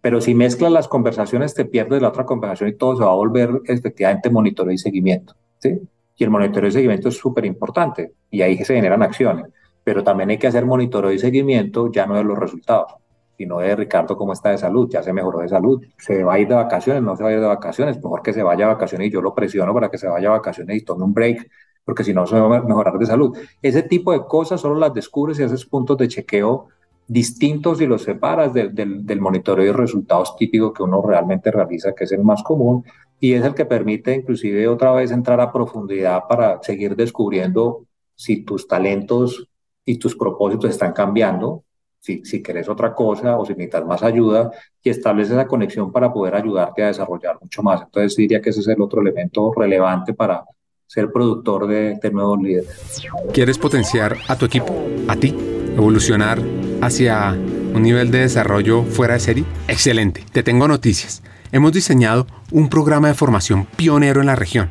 [0.00, 3.14] Pero si mezclas las conversaciones, te pierdes la otra conversación y todo se va a
[3.14, 5.34] volver efectivamente monitoreo y seguimiento.
[5.58, 5.78] ¿sí?
[6.16, 9.46] Y el monitoreo y seguimiento es súper importante y ahí se generan acciones.
[9.84, 12.94] Pero también hay que hacer monitoreo y seguimiento ya no de los resultados
[13.40, 16.38] sino de Ricardo cómo está de salud, ya se mejoró de salud, se va a
[16.38, 18.74] ir de vacaciones, no se va a ir de vacaciones, mejor que se vaya a
[18.74, 21.48] vacaciones y yo lo presiono para que se vaya a vacaciones y tome un break,
[21.82, 23.34] porque si no se va a mejorar de salud.
[23.62, 26.68] Ese tipo de cosas solo las descubres y haces puntos de chequeo
[27.08, 32.04] distintos y los separas del, del, monitoreo y resultados típicos que uno realmente realiza, que
[32.04, 32.84] es el más común,
[33.18, 38.44] y es el que permite inclusive otra vez entrar a profundidad para seguir descubriendo si
[38.44, 39.48] tus talentos
[39.86, 41.64] y tus propósitos están cambiando,
[42.00, 44.50] si, si otra cosa o si necesitas más ayuda
[44.82, 47.82] y establece esa conexión para poder ayudarte a desarrollar mucho más.
[47.82, 50.44] Entonces diría que ese es el otro elemento relevante para
[50.86, 53.02] ser productor de, de nuevos líderes.
[53.32, 54.74] ¿Quieres potenciar a tu equipo,
[55.08, 55.36] a ti,
[55.76, 56.40] evolucionar
[56.80, 59.44] hacia un nivel de desarrollo fuera de serie?
[59.68, 61.22] Excelente, te tengo noticias
[61.52, 64.70] hemos diseñado un programa de formación pionero en la región,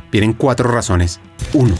[0.11, 1.19] vienen cuatro razones.
[1.53, 1.75] Uno,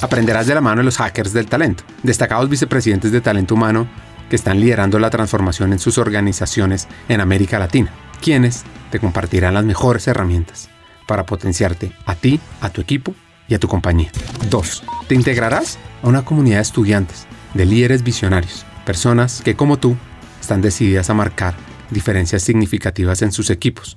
[0.00, 3.88] aprenderás de la mano de los hackers del talento, destacados vicepresidentes de talento humano
[4.28, 7.90] que están liderando la transformación en sus organizaciones en América Latina,
[8.20, 10.68] quienes te compartirán las mejores herramientas
[11.06, 13.14] para potenciarte a ti, a tu equipo
[13.48, 14.10] y a tu compañía.
[14.50, 14.84] 2.
[15.08, 19.96] Te integrarás a una comunidad de estudiantes, de líderes visionarios, personas que como tú
[20.40, 21.54] están decididas a marcar
[21.90, 23.96] diferencias significativas en sus equipos,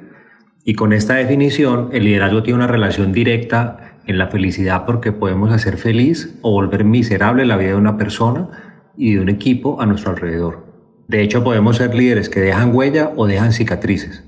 [0.69, 5.53] Y con esta definición, el liderazgo tiene una relación directa en la felicidad porque podemos
[5.53, 8.49] hacer feliz o volver miserable la vida de una persona
[8.97, 10.67] y de un equipo a nuestro alrededor.
[11.07, 14.25] De hecho, podemos ser líderes que dejan huella o dejan cicatrices.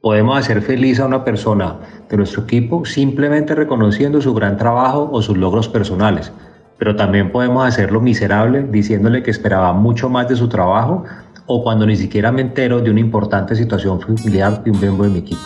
[0.00, 5.20] Podemos hacer feliz a una persona de nuestro equipo simplemente reconociendo su gran trabajo o
[5.22, 6.32] sus logros personales
[6.80, 11.04] pero también podemos hacerlo miserable diciéndole que esperaba mucho más de su trabajo
[11.44, 15.10] o cuando ni siquiera me entero de una importante situación familiar de un miembro de
[15.10, 15.42] mi equipo.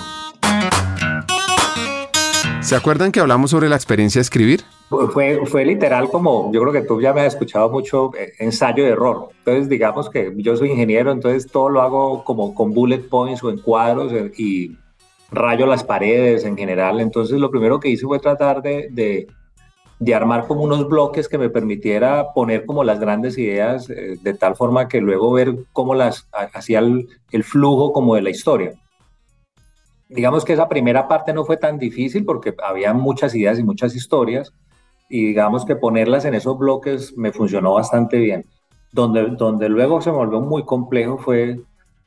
[2.75, 4.62] ¿Se acuerdan que hablamos sobre la experiencia de escribir?
[5.12, 8.83] Fue, fue literal como, yo creo que tú ya me has escuchado mucho eh, ensayo
[8.83, 9.29] de error.
[9.39, 13.51] Entonces, digamos que yo soy ingeniero, entonces todo lo hago como con bullet points o
[13.51, 14.77] en cuadros eh, y
[15.31, 16.99] rayo las paredes en general.
[16.99, 19.29] Entonces, lo primero que hice fue tratar de, de
[19.99, 24.35] de armar como unos bloques que me permitiera poner como las grandes ideas eh, de
[24.35, 27.09] tal forma que luego ver cómo las hacía el,
[27.45, 28.75] flujo como de la historia.
[30.15, 33.97] Digamos que esa primera parte no fue tan difícil porque había muchas ideas y muchas
[33.97, 34.53] historias
[35.09, 38.45] y digamos que ponerlas en esos bloques me funcionó bastante bien.
[38.93, 41.59] Donde, donde luego se volvió muy complejo fue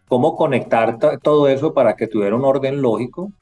[0.07, 3.33] cómo conectar todo eso para que tuviera un orden lógico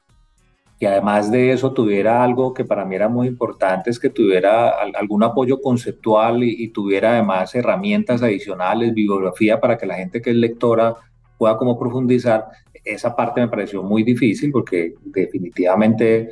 [0.80, 4.70] y además de eso tuviera algo que para mí era muy importante, es que tuviera
[4.70, 10.30] algún apoyo conceptual y, y, tuviera además herramientas adicionales, bibliografía para que la gente que
[10.30, 10.96] es lectora
[11.38, 12.46] pueda como profundizar.
[12.86, 16.30] Esa parte me pareció muy difícil porque definitivamente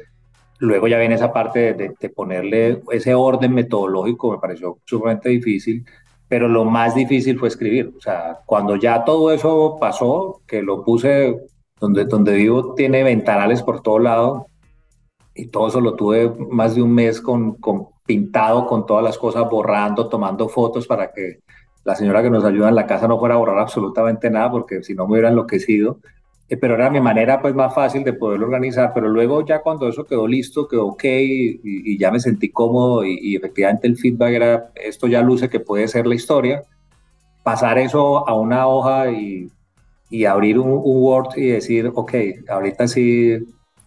[0.59, 5.85] luego ya viene esa parte de, de ponerle ese orden metodológico, me pareció sumamente difícil
[6.29, 7.93] pero lo más difícil fue escribir.
[7.97, 11.47] O sea, cuando ya todo eso pasó, que lo puse
[11.79, 14.47] donde, donde vivo, tiene ventanales por todo lado,
[15.35, 19.19] y todo eso lo tuve más de un mes con, con pintado, con todas las
[19.19, 21.41] cosas borrando, tomando fotos para que
[21.85, 24.83] la señora que nos ayuda en la casa no fuera a borrar absolutamente nada, porque
[24.83, 26.01] si no me hubiera enloquecido.
[26.49, 29.89] Eh, pero era mi manera pues más fácil de poderlo organizar, pero luego ya cuando
[29.89, 34.73] eso quedó listo, quedó ok y, ya me sentí cómodo y, efectivamente el feedback era,
[34.75, 36.63] esto ya luce que puede ser la historia,
[37.43, 39.51] pasar eso a una hoja y,
[40.11, 42.15] y abrir un, Word y decir, ok,
[42.49, 43.39] ahorita sí,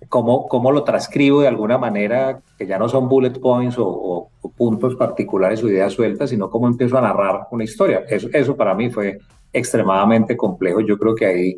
[0.10, 3.88] ¿cómo, ¿cómo lo transcribo de alguna manera, que ya no son bullet points o,
[4.42, 8.04] o, puntos particulares o ideas sueltas, sino cómo empiezo a narrar una historia?
[8.10, 9.20] Eso, eso para mí fue
[9.54, 11.58] extremadamente complejo, yo creo que ahí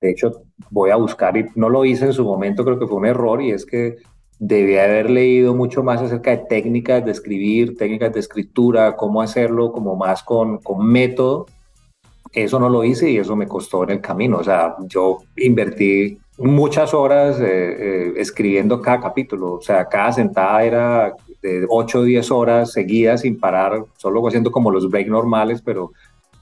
[0.00, 2.98] de hecho, voy a buscar y no lo hice en su momento, creo que fue
[2.98, 3.96] un error y es que
[4.38, 9.72] debía haber leído mucho más acerca de técnicas de escribir, técnicas de escritura, cómo hacerlo
[9.72, 11.46] como más con, con método.
[12.32, 14.38] Eso no lo hice y eso me costó en el camino.
[14.38, 19.54] O sea, yo invertí muchas horas eh, eh, escribiendo cada capítulo.
[19.54, 24.52] O sea, cada sentada era de 8 o 10 horas seguidas sin parar, solo haciendo
[24.52, 25.92] como los breaks normales, pero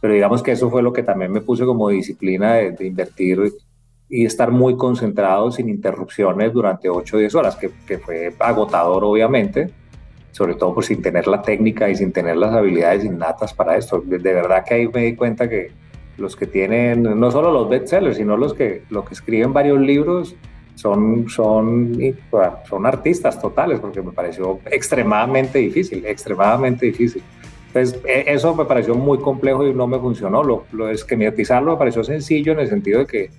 [0.05, 3.41] pero digamos que eso fue lo que también me puse como disciplina de, invertir
[4.07, 9.03] y estar muy concentrado sin interrupciones durante 8 o 10 horas, que, que, fue agotador
[9.03, 9.71] obviamente,
[10.31, 14.03] sobre todo por sin tener la técnica y sin tener las habilidades innatas para esto.
[14.05, 15.73] De, verdad que ahí me di cuenta que
[16.19, 20.37] los que tienen, no solo los bestsellers, sino los que, los que escriben varios libros,
[20.75, 21.99] son, son,
[22.69, 27.23] son artistas totales, porque me pareció extremadamente difícil, extremadamente difícil.
[27.75, 30.45] Entonces, e, eso me pareció muy complejo y no me funcionó.
[30.45, 33.31] Lo, lo esquematizarlo me pareció sencillo en el sentido de que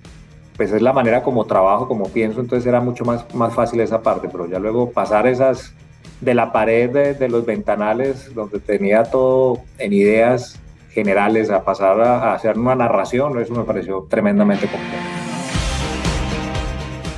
[0.58, 4.02] pues es la manera como trabajo, como pienso, entonces era mucho más, más fácil esa
[4.02, 5.74] parte, pero ya luego pasar esas
[6.22, 10.60] de la pared de, los ventanales donde tenía todo en ideas
[10.92, 15.04] generales a pasar a, a hacer una narración, eso me pareció tremendamente complejo.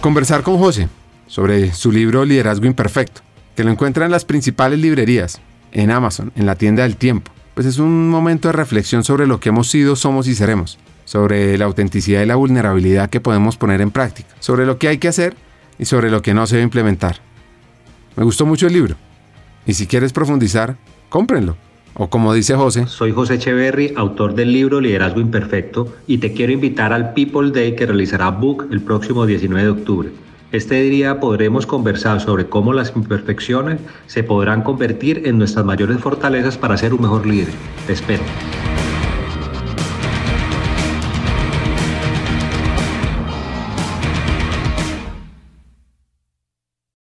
[0.02, 0.90] Conversar con José
[1.28, 3.22] sobre su libro Liderazgo Imperfecto,
[3.56, 5.40] que lo encuentra en las principales librerías,
[5.72, 7.32] en Amazon, en la tienda del tiempo.
[7.54, 11.58] Pues es un momento de reflexión sobre lo que hemos sido, somos y seremos, sobre
[11.58, 15.08] la autenticidad y la vulnerabilidad que podemos poner en práctica, sobre lo que hay que
[15.08, 15.36] hacer
[15.80, 17.18] y sobre lo que no se debe implementar.
[18.16, 18.96] Me gustó mucho el libro.
[19.66, 20.78] Y si quieres profundizar,
[21.10, 21.58] cómprenlo.
[21.94, 22.86] O como dice José.
[22.88, 27.76] Soy José Echeverry, autor del libro Liderazgo Imperfecto, y te quiero invitar al People Day
[27.76, 30.10] que realizará Book el próximo 19 de octubre.
[30.54, 36.58] Este día podremos conversar sobre cómo las imperfecciones se podrán convertir en nuestras mayores fortalezas
[36.58, 37.54] para ser un mejor líder.
[37.86, 38.24] Te espero.